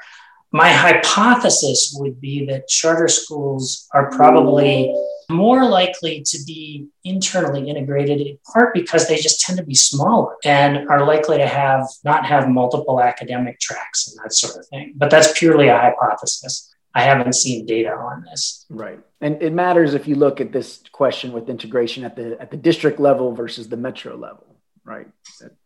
My 0.50 0.70
hypothesis 0.70 1.94
would 1.98 2.20
be 2.20 2.46
that 2.46 2.68
charter 2.68 3.08
schools 3.08 3.86
are 3.92 4.10
probably 4.10 4.94
more 5.30 5.68
likely 5.68 6.22
to 6.22 6.38
be 6.46 6.86
internally 7.04 7.68
integrated 7.68 8.20
in 8.20 8.38
part 8.50 8.72
because 8.72 9.08
they 9.08 9.16
just 9.16 9.40
tend 9.40 9.58
to 9.58 9.64
be 9.64 9.74
smaller 9.74 10.36
and 10.44 10.88
are 10.88 11.04
likely 11.04 11.36
to 11.36 11.46
have 11.46 11.86
not 12.02 12.24
have 12.24 12.48
multiple 12.48 13.02
academic 13.02 13.60
tracks 13.60 14.08
and 14.08 14.18
that 14.24 14.32
sort 14.32 14.56
of 14.56 14.66
thing. 14.68 14.94
But 14.96 15.10
that's 15.10 15.38
purely 15.38 15.68
a 15.68 15.76
hypothesis. 15.76 16.74
I 16.94 17.02
haven't 17.02 17.34
seen 17.34 17.66
data 17.66 17.90
on 17.90 18.24
this. 18.24 18.64
Right. 18.70 18.98
And 19.20 19.42
it 19.42 19.52
matters 19.52 19.92
if 19.92 20.08
you 20.08 20.14
look 20.14 20.40
at 20.40 20.52
this 20.52 20.82
question 20.92 21.32
with 21.32 21.50
integration 21.50 22.04
at 22.04 22.16
the 22.16 22.40
at 22.40 22.50
the 22.50 22.56
district 22.56 22.98
level 22.98 23.32
versus 23.32 23.68
the 23.68 23.76
metro 23.76 24.16
level 24.16 24.47
right? 24.88 25.06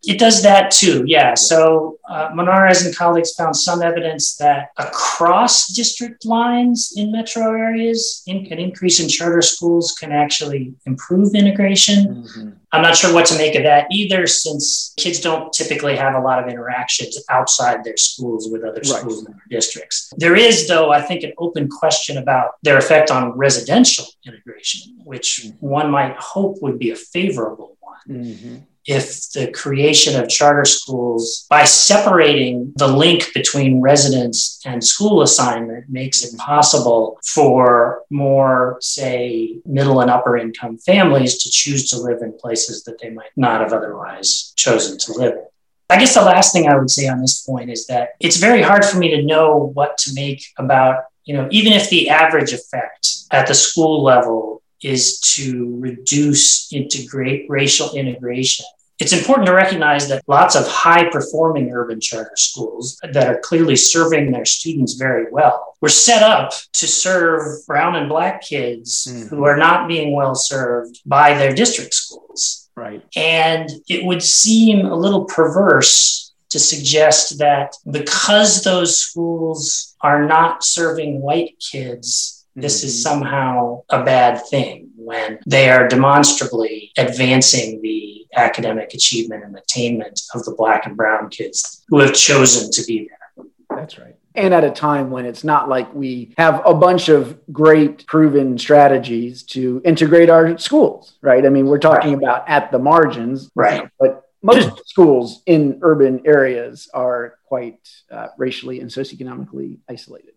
It 0.05 0.19
does 0.19 0.43
that 0.43 0.71
too, 0.73 1.05
yeah. 1.07 1.35
So 1.35 1.99
uh, 2.09 2.31
Monarrez 2.31 2.85
and 2.85 2.95
colleagues 2.95 3.33
found 3.33 3.57
some 3.57 3.81
evidence 3.81 4.37
that 4.37 4.71
across 4.77 5.69
district 5.69 6.27
lines 6.27 6.93
in 6.97 7.13
metro 7.13 7.55
areas, 7.55 8.23
in, 8.27 8.47
an 8.53 8.59
increase 8.59 8.99
in 9.01 9.09
charter 9.09 9.41
schools 9.41 9.93
can 9.93 10.11
actually 10.11 10.75
improve 10.87 11.35
integration. 11.35 12.25
Mm-hmm. 12.25 12.51
I'm 12.73 12.83
not 12.83 12.97
sure 12.97 13.15
what 13.15 13.27
to 13.27 13.39
make 13.39 13.55
of 13.55 13.63
that 13.63 13.87
either, 13.93 14.27
since 14.27 14.93
kids 14.97 15.21
don't 15.21 15.53
typically 15.53 15.95
have 15.97 16.15
a 16.15 16.21
lot 16.21 16.43
of 16.43 16.51
interactions 16.51 17.23
outside 17.31 17.85
their 17.85 17.97
schools 17.97 18.49
with 18.51 18.65
other 18.65 18.83
schools 18.83 19.25
in 19.25 19.33
their 19.33 19.47
districts. 19.51 20.13
There 20.17 20.35
is, 20.35 20.69
though, 20.69 20.91
I 20.91 21.01
think, 21.01 21.23
an 21.23 21.33
open 21.39 21.69
question 21.69 22.19
about 22.19 22.53
their 22.63 22.79
effect 22.79 23.11
on 23.11 23.33
residential 23.33 24.07
integration, 24.27 24.99
which 25.05 25.43
mm-hmm. 25.45 25.67
one 25.67 25.91
might 25.91 26.17
hope 26.17 26.61
would 26.61 26.79
be 26.79 26.91
a 26.91 26.97
favorable 26.97 27.77
one. 27.81 28.19
Mm-hmm 28.19 28.57
if 28.87 29.31
the 29.31 29.51
creation 29.53 30.21
of 30.21 30.29
charter 30.29 30.65
schools, 30.65 31.47
by 31.49 31.65
separating 31.65 32.73
the 32.77 32.89
link 32.89 33.33
between 33.35 33.81
residence 33.81 34.61
and 34.65 34.83
school 34.83 35.23
assignment, 35.23 35.89
makes 35.89 36.25
it 36.25 36.37
possible 36.39 37.19
for 37.27 38.03
more, 38.11 38.79
say, 38.81 39.61
middle 39.65 40.01
and 40.01 40.11
upper 40.11 40.37
income 40.37 40.79
families 40.79 41.43
to 41.43 41.51
choose 41.51 41.91
to 41.91 41.99
live 41.99 42.23
in 42.23 42.37
places 42.39 42.83
that 42.85 43.01
they 43.01 43.11
might 43.11 43.31
not 43.37 43.61
have 43.61 43.73
otherwise 43.73 44.53
chosen 44.57 44.99
to 44.99 45.13
live 45.13 45.35
in. 45.35 45.47
I 45.91 45.99
guess 45.99 46.15
the 46.15 46.23
last 46.23 46.53
thing 46.53 46.69
I 46.69 46.77
would 46.77 46.91
say 46.91 47.07
on 47.07 47.21
this 47.21 47.43
point 47.43 47.71
is 47.71 47.87
that 47.87 48.11
it's 48.19 48.39
very 48.39 48.63
hard 48.63 48.85
for 48.85 48.99
me 48.99 49.11
to 49.11 49.23
know 49.23 49.71
what 49.75 49.99
to 49.99 50.15
make 50.15 50.43
about, 50.59 51.05
you 51.25 51.37
know, 51.37 51.49
even 51.51 51.75
if 51.75 51.91
the 51.91 52.09
average 52.09 52.53
effect 52.53 53.25
at 53.31 53.47
the 53.47 53.55
school 53.55 54.03
level 54.03 54.62
is 54.83 55.21
to 55.37 55.77
reduce 55.79 56.73
integrate 56.73 57.47
racial 57.49 57.95
integration. 57.95 58.67
It's 58.99 59.13
important 59.13 59.47
to 59.47 59.53
recognize 59.53 60.09
that 60.09 60.23
lots 60.29 60.55
of 60.55 60.67
high 60.69 61.11
performing 61.11 61.73
urban 61.73 62.01
charter 62.01 62.37
schools 62.37 63.01
that 63.03 63.27
are 63.27 63.41
clearly 63.41 63.75
serving 63.75 64.31
their 64.31 64.45
students 64.45 64.95
very 64.95 65.27
well 65.33 65.75
were 65.81 65.89
set 65.89 66.23
up 66.23 66.53
to 66.75 66.87
serve 66.87 67.67
brown 67.67 67.97
and 67.97 68.09
black 68.09 68.43
kids 68.43 69.09
mm-hmm. 69.11 69.27
who 69.27 69.45
are 69.45 69.57
not 69.57 69.89
being 69.89 70.15
well 70.15 70.37
served 70.37 71.01
by 71.05 71.35
their 71.35 71.53
district 71.53 71.95
schools. 71.95 72.71
Right. 72.77 73.03
And 73.17 73.69
it 73.89 74.05
would 74.05 74.23
seem 74.23 74.87
a 74.87 74.95
little 74.95 75.25
perverse 75.25 76.33
to 76.51 76.59
suggest 76.59 77.39
that 77.39 77.75
because 77.91 78.63
those 78.63 78.97
schools 78.97 79.97
are 80.03 80.25
not 80.27 80.63
serving 80.63 81.21
white 81.21 81.55
kids, 81.73 82.42
this 82.55 82.79
mm-hmm. 82.79 82.87
is 82.87 83.03
somehow 83.03 83.83
a 83.89 84.05
bad 84.05 84.41
thing 84.47 84.91
when 84.97 85.39
they 85.47 85.71
are 85.71 85.89
demonstrably 85.89 86.93
advancing 86.97 87.81
the 87.83 88.27
academic 88.35 88.95
achievement 88.95 89.45
and 89.45 89.57
attainment 89.57 90.21
of 90.35 90.45
the 90.45 90.55
black 90.55 90.87
and 90.87 90.97
brown 90.97 91.29
kids 91.29 91.85
who 91.89 91.99
have 91.99 92.15
chosen 92.15 92.71
to 92.71 92.83
be 92.85 93.09
there. 93.09 93.47
That's 93.77 93.99
right. 93.99 94.17
And 94.35 94.55
at 94.55 94.65
a 94.65 94.71
time 94.71 95.11
when 95.11 95.27
it's 95.27 95.45
not 95.45 95.69
like 95.69 95.93
we 95.95 96.33
have 96.39 96.63
a 96.65 96.73
bunch 96.73 97.11
of 97.11 97.39
great 97.53 98.07
proven 98.07 98.57
strategies 98.57 99.43
to 99.45 99.83
integrate 99.85 100.31
our 100.31 100.57
schools, 100.57 101.19
right? 101.21 101.45
I 101.45 101.51
mean, 101.51 101.67
we're 101.67 101.79
talking 101.79 102.15
right. 102.15 102.23
about 102.23 102.49
at 102.49 102.73
the 102.73 102.79
margins, 102.79 103.51
right? 103.55 103.91
But 104.01 104.25
most 104.43 104.71
schools 104.89 105.43
in 105.45 105.81
urban 105.83 106.23
areas 106.25 106.89
are 106.95 107.39
quite 107.45 107.87
uh, 108.11 108.29
racially 108.39 108.81
and 108.81 108.89
socioeconomically 108.91 109.79
isolated. 109.89 110.33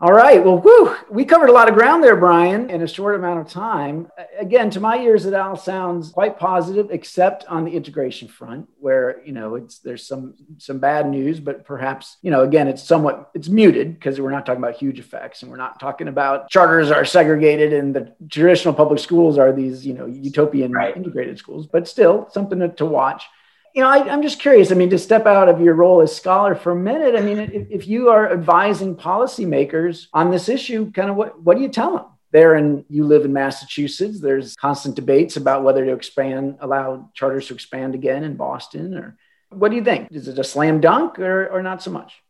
All 0.00 0.12
right. 0.12 0.44
Well, 0.44 0.58
whew, 0.58 0.96
we 1.10 1.24
covered 1.24 1.48
a 1.48 1.52
lot 1.52 1.68
of 1.68 1.76
ground 1.76 2.02
there, 2.02 2.16
Brian, 2.16 2.70
in 2.70 2.82
a 2.82 2.88
short 2.88 3.14
amount 3.14 3.38
of 3.38 3.48
time. 3.48 4.10
Again, 4.36 4.68
to 4.70 4.80
my 4.80 4.98
ears, 4.98 5.26
it 5.26 5.34
all 5.34 5.54
sounds 5.54 6.10
quite 6.10 6.40
positive, 6.40 6.90
except 6.90 7.44
on 7.44 7.64
the 7.64 7.70
integration 7.70 8.26
front, 8.26 8.68
where 8.80 9.22
you 9.24 9.32
know 9.32 9.54
it's 9.54 9.78
there's 9.78 10.04
some 10.04 10.34
some 10.58 10.80
bad 10.80 11.08
news, 11.08 11.38
but 11.38 11.64
perhaps 11.64 12.16
you 12.20 12.32
know 12.32 12.42
again 12.42 12.66
it's 12.66 12.82
somewhat 12.82 13.30
it's 13.34 13.48
muted 13.48 13.94
because 13.94 14.20
we're 14.20 14.32
not 14.32 14.44
talking 14.44 14.62
about 14.62 14.74
huge 14.74 14.98
effects, 14.98 15.42
and 15.42 15.50
we're 15.52 15.56
not 15.56 15.78
talking 15.78 16.08
about 16.08 16.50
charters 16.50 16.90
are 16.90 17.04
segregated 17.04 17.72
and 17.72 17.94
the 17.94 18.12
traditional 18.28 18.74
public 18.74 18.98
schools 18.98 19.38
are 19.38 19.52
these 19.52 19.86
you 19.86 19.94
know 19.94 20.06
utopian 20.06 20.72
right. 20.72 20.96
integrated 20.96 21.38
schools, 21.38 21.68
but 21.68 21.86
still 21.86 22.28
something 22.32 22.58
to, 22.58 22.68
to 22.70 22.84
watch 22.84 23.26
you 23.74 23.82
know, 23.82 23.88
I, 23.88 24.12
am 24.12 24.22
just 24.22 24.38
curious. 24.38 24.70
I 24.70 24.74
mean, 24.74 24.90
to 24.90 24.98
step 24.98 25.26
out 25.26 25.48
of 25.48 25.60
your 25.60 25.74
role 25.74 26.00
as 26.00 26.14
scholar 26.14 26.54
for 26.54 26.72
a 26.72 26.76
minute, 26.76 27.14
I 27.16 27.20
mean, 27.20 27.38
if, 27.38 27.66
if 27.70 27.88
you 27.88 28.10
are 28.10 28.30
advising 28.30 28.96
policymakers 28.96 30.08
on 30.12 30.30
this 30.30 30.48
issue, 30.48 30.90
kind 30.92 31.10
of 31.10 31.16
what, 31.16 31.40
what 31.42 31.56
do 31.56 31.62
you 31.62 31.68
tell 31.68 31.96
them? 31.96 32.06
There, 32.32 32.54
and 32.54 32.84
you 32.88 33.04
live 33.04 33.26
in 33.26 33.32
Massachusetts. 33.34 34.20
There's 34.20 34.56
constant 34.56 34.96
debates 34.96 35.36
about 35.36 35.64
whether 35.64 35.84
to 35.84 35.92
expand, 35.92 36.56
allow 36.60 37.10
charters 37.14 37.48
to 37.48 37.54
expand 37.54 37.94
again 37.94 38.24
in 38.24 38.36
Boston, 38.36 38.94
or 38.94 39.18
what 39.50 39.70
do 39.70 39.76
you 39.76 39.84
think? 39.84 40.08
Is 40.10 40.28
it 40.28 40.38
a 40.38 40.44
slam 40.44 40.80
dunk 40.80 41.18
or, 41.18 41.48
or 41.48 41.62
not 41.62 41.82
so 41.82 41.90
much? 41.90 42.22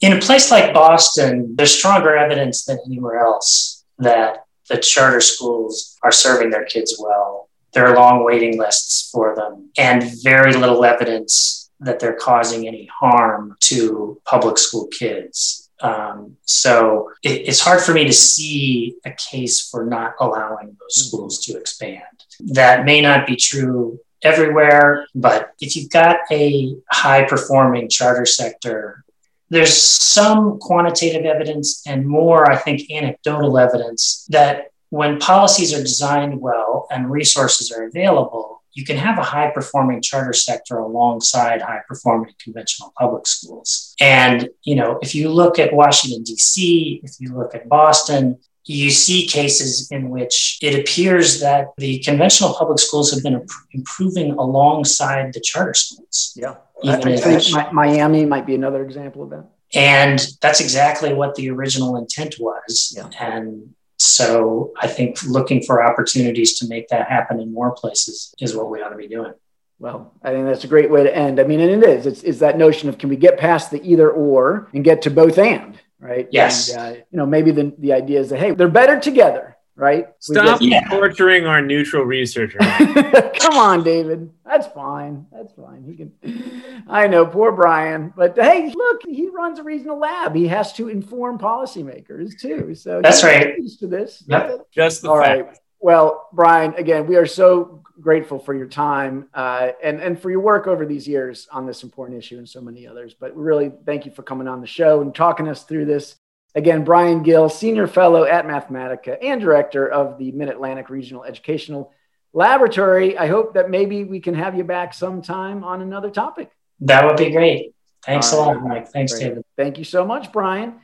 In 0.00 0.14
a 0.14 0.20
place 0.20 0.50
like 0.50 0.72
Boston, 0.72 1.56
there's 1.56 1.76
stronger 1.76 2.16
evidence 2.16 2.64
than 2.64 2.78
anywhere 2.86 3.20
else 3.20 3.84
that 3.98 4.44
the 4.70 4.78
charter 4.78 5.20
schools 5.20 5.98
are 6.02 6.12
serving 6.12 6.48
their 6.48 6.64
kids 6.64 6.96
well 6.98 7.49
there 7.72 7.86
are 7.86 7.96
long 7.96 8.24
waiting 8.24 8.58
lists 8.58 9.10
for 9.10 9.34
them 9.34 9.70
and 9.78 10.04
very 10.22 10.52
little 10.52 10.84
evidence 10.84 11.70
that 11.80 11.98
they're 11.98 12.16
causing 12.16 12.66
any 12.66 12.86
harm 12.86 13.56
to 13.60 14.20
public 14.24 14.58
school 14.58 14.86
kids. 14.88 15.70
Um, 15.80 16.36
so 16.44 17.10
it, 17.22 17.48
it's 17.48 17.60
hard 17.60 17.80
for 17.80 17.94
me 17.94 18.04
to 18.04 18.12
see 18.12 18.96
a 19.04 19.12
case 19.12 19.68
for 19.68 19.86
not 19.86 20.14
allowing 20.20 20.76
those 20.78 21.06
schools 21.06 21.38
to 21.46 21.56
expand. 21.56 22.02
That 22.40 22.84
may 22.84 23.00
not 23.00 23.26
be 23.26 23.36
true 23.36 23.98
everywhere, 24.22 25.06
but 25.14 25.52
if 25.60 25.76
you've 25.76 25.90
got 25.90 26.18
a 26.30 26.76
high 26.90 27.24
performing 27.24 27.88
charter 27.88 28.26
sector, 28.26 29.04
there's 29.48 29.76
some 29.76 30.58
quantitative 30.58 31.24
evidence 31.24 31.82
and 31.86 32.06
more, 32.06 32.50
I 32.50 32.56
think, 32.56 32.90
anecdotal 32.90 33.58
evidence 33.58 34.26
that 34.28 34.69
when 34.90 35.18
policies 35.18 35.72
are 35.72 35.80
designed 35.80 36.40
well 36.40 36.86
and 36.90 37.10
resources 37.10 37.72
are 37.72 37.84
available, 37.84 38.62
you 38.72 38.84
can 38.84 38.96
have 38.96 39.18
a 39.18 39.22
high 39.22 39.50
performing 39.50 40.00
charter 40.00 40.32
sector 40.32 40.78
alongside 40.78 41.60
high 41.62 41.80
performing 41.88 42.32
conventional 42.42 42.92
public 42.98 43.26
schools. 43.26 43.94
And, 44.00 44.48
you 44.62 44.76
know, 44.76 44.98
if 45.02 45.14
you 45.14 45.28
look 45.28 45.58
at 45.58 45.72
Washington, 45.72 46.22
D.C., 46.22 47.00
if 47.02 47.12
you 47.18 47.34
look 47.36 47.54
at 47.54 47.68
Boston, 47.68 48.38
you 48.64 48.90
see 48.90 49.26
cases 49.26 49.90
in 49.90 50.10
which 50.10 50.58
it 50.62 50.78
appears 50.78 51.40
that 51.40 51.68
the 51.78 51.98
conventional 52.00 52.54
public 52.54 52.78
schools 52.78 53.12
have 53.12 53.22
been 53.22 53.44
improving 53.72 54.32
alongside 54.32 55.32
the 55.32 55.40
charter 55.40 55.74
schools. 55.74 56.32
Yeah. 56.36 56.56
I 56.86 56.96
think 57.00 57.72
Miami 57.72 58.24
might 58.24 58.46
be 58.46 58.54
another 58.54 58.84
example 58.84 59.24
of 59.24 59.30
that. 59.30 59.46
And 59.74 60.24
that's 60.40 60.60
exactly 60.60 61.12
what 61.12 61.34
the 61.34 61.50
original 61.50 61.96
intent 61.96 62.36
was. 62.38 62.94
Yeah. 62.96 63.08
And 63.18 63.74
so 64.00 64.72
I 64.80 64.86
think 64.86 65.22
looking 65.24 65.62
for 65.62 65.82
opportunities 65.82 66.58
to 66.60 66.68
make 66.68 66.88
that 66.88 67.08
happen 67.08 67.38
in 67.38 67.52
more 67.52 67.72
places 67.72 68.34
is 68.40 68.56
what 68.56 68.70
we 68.70 68.80
ought 68.80 68.88
to 68.88 68.96
be 68.96 69.08
doing. 69.08 69.34
Well, 69.78 70.14
I 70.22 70.30
think 70.32 70.46
that's 70.46 70.64
a 70.64 70.68
great 70.68 70.90
way 70.90 71.02
to 71.02 71.14
end. 71.14 71.38
I 71.38 71.44
mean, 71.44 71.60
and 71.60 71.82
it 71.82 71.88
is. 71.88 72.06
It's, 72.06 72.22
it's 72.22 72.38
that 72.38 72.56
notion 72.56 72.88
of 72.88 72.98
can 72.98 73.10
we 73.10 73.16
get 73.16 73.38
past 73.38 73.70
the 73.70 73.82
either 73.82 74.10
or 74.10 74.68
and 74.72 74.84
get 74.84 75.02
to 75.02 75.10
both 75.10 75.38
and, 75.38 75.78
right? 75.98 76.28
Yes. 76.30 76.70
And, 76.70 76.80
uh, 76.80 77.00
you 77.10 77.18
know, 77.18 77.26
maybe 77.26 77.50
the, 77.50 77.74
the 77.78 77.92
idea 77.92 78.20
is 78.20 78.30
that, 78.30 78.38
hey, 78.38 78.52
they're 78.52 78.68
better 78.68 78.98
together 78.98 79.49
right? 79.76 80.08
Stop 80.18 80.60
torturing 80.90 81.46
our 81.46 81.60
neutral 81.62 82.04
researcher. 82.04 82.58
Come 83.40 83.56
on, 83.56 83.82
David. 83.82 84.30
That's 84.44 84.66
fine. 84.68 85.26
That's 85.32 85.52
fine. 85.52 85.84
He 85.84 85.96
can. 85.96 86.84
I 86.88 87.06
know, 87.06 87.26
poor 87.26 87.52
Brian. 87.52 88.12
But 88.16 88.36
hey, 88.36 88.72
look, 88.74 89.02
he 89.06 89.28
runs 89.28 89.58
a 89.58 89.62
regional 89.62 89.98
lab. 89.98 90.34
He 90.34 90.46
has 90.48 90.72
to 90.74 90.88
inform 90.88 91.38
policymakers 91.38 92.38
too. 92.38 92.74
So 92.74 93.00
that's 93.02 93.22
right. 93.22 93.56
Used 93.58 93.80
to 93.80 93.86
this. 93.86 94.24
Yep. 94.26 94.66
Just 94.70 95.02
the 95.02 95.10
All 95.10 95.20
fact. 95.20 95.46
right. 95.46 95.58
Well, 95.80 96.28
Brian, 96.32 96.74
again, 96.74 97.06
we 97.06 97.16
are 97.16 97.26
so 97.26 97.82
grateful 98.00 98.38
for 98.38 98.54
your 98.54 98.66
time 98.66 99.28
uh, 99.34 99.70
and 99.82 100.00
and 100.00 100.20
for 100.20 100.30
your 100.30 100.40
work 100.40 100.66
over 100.66 100.86
these 100.86 101.06
years 101.06 101.48
on 101.52 101.66
this 101.66 101.82
important 101.82 102.18
issue 102.18 102.38
and 102.38 102.48
so 102.48 102.60
many 102.60 102.86
others. 102.86 103.14
But 103.14 103.36
really, 103.36 103.72
thank 103.86 104.04
you 104.04 104.12
for 104.12 104.22
coming 104.22 104.48
on 104.48 104.60
the 104.60 104.66
show 104.66 105.00
and 105.00 105.14
talking 105.14 105.48
us 105.48 105.64
through 105.64 105.86
this. 105.86 106.16
Again, 106.54 106.84
Brian 106.84 107.22
Gill, 107.22 107.48
Senior 107.48 107.86
Fellow 107.86 108.24
at 108.24 108.44
Mathematica 108.44 109.16
and 109.22 109.40
Director 109.40 109.86
of 109.88 110.18
the 110.18 110.32
Mid 110.32 110.48
Atlantic 110.48 110.90
Regional 110.90 111.24
Educational 111.24 111.92
Laboratory. 112.32 113.16
I 113.16 113.28
hope 113.28 113.54
that 113.54 113.70
maybe 113.70 114.04
we 114.04 114.20
can 114.20 114.34
have 114.34 114.56
you 114.56 114.64
back 114.64 114.92
sometime 114.92 115.62
on 115.62 115.80
another 115.80 116.10
topic. 116.10 116.50
That 116.80 117.04
would 117.04 117.16
be 117.16 117.30
great. 117.30 117.74
Thanks 118.04 118.32
All 118.32 118.44
a 118.44 118.54
lot, 118.54 118.62
Mike. 118.62 118.88
Thanks, 118.88 119.12
great. 119.12 119.28
David. 119.28 119.44
Thank 119.56 119.78
you 119.78 119.84
so 119.84 120.04
much, 120.04 120.32
Brian. 120.32 120.74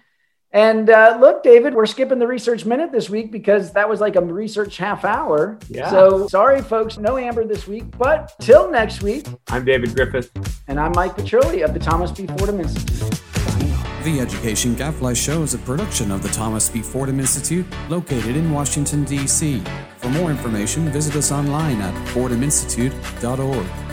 And 0.53 0.89
uh, 0.89 1.19
look, 1.21 1.43
David, 1.43 1.75
we're 1.75 1.87
skipping 1.87 2.19
the 2.19 2.27
research 2.27 2.65
minute 2.65 2.93
this 2.93 3.11
week 3.11 3.33
because 3.33 3.73
that 3.73 3.89
was 3.89 4.01
like 4.01 4.17
a 4.17 4.21
research 4.21 4.77
half 4.77 5.05
hour. 5.05 5.59
Yeah. 5.69 5.91
So 5.91 6.29
sorry, 6.29 6.63
folks, 6.63 6.97
no 6.97 7.19
Amber 7.19 7.45
this 7.45 7.67
week. 7.67 7.85
But 7.99 8.33
till 8.41 8.71
next 8.71 9.03
week, 9.03 9.27
I'm 9.49 9.65
David 9.65 9.95
Griffith. 9.95 10.31
And 10.69 10.79
I'm 10.79 10.93
Mike 10.95 11.17
Petrilli 11.17 11.65
of 11.65 11.75
the 11.75 11.81
Thomas 11.81 12.13
B. 12.13 12.27
Fordham 12.27 12.61
Institute. 12.61 13.21
The 14.07 14.21
Education 14.21 14.77
Gadfly 14.77 15.15
Show 15.15 15.43
is 15.43 15.55
a 15.55 15.59
production 15.59 16.13
of 16.13 16.23
the 16.23 16.29
Thomas 16.29 16.69
B. 16.71 16.81
Fordham 16.81 17.19
Institute, 17.19 17.67
located 17.89 18.37
in 18.37 18.53
Washington, 18.53 19.03
D.C. 19.03 19.61
For 19.97 20.09
more 20.11 20.31
information, 20.31 20.89
visit 20.91 21.17
us 21.17 21.33
online 21.33 21.81
at 21.81 21.93
fordhaminstitute.org. 22.11 23.86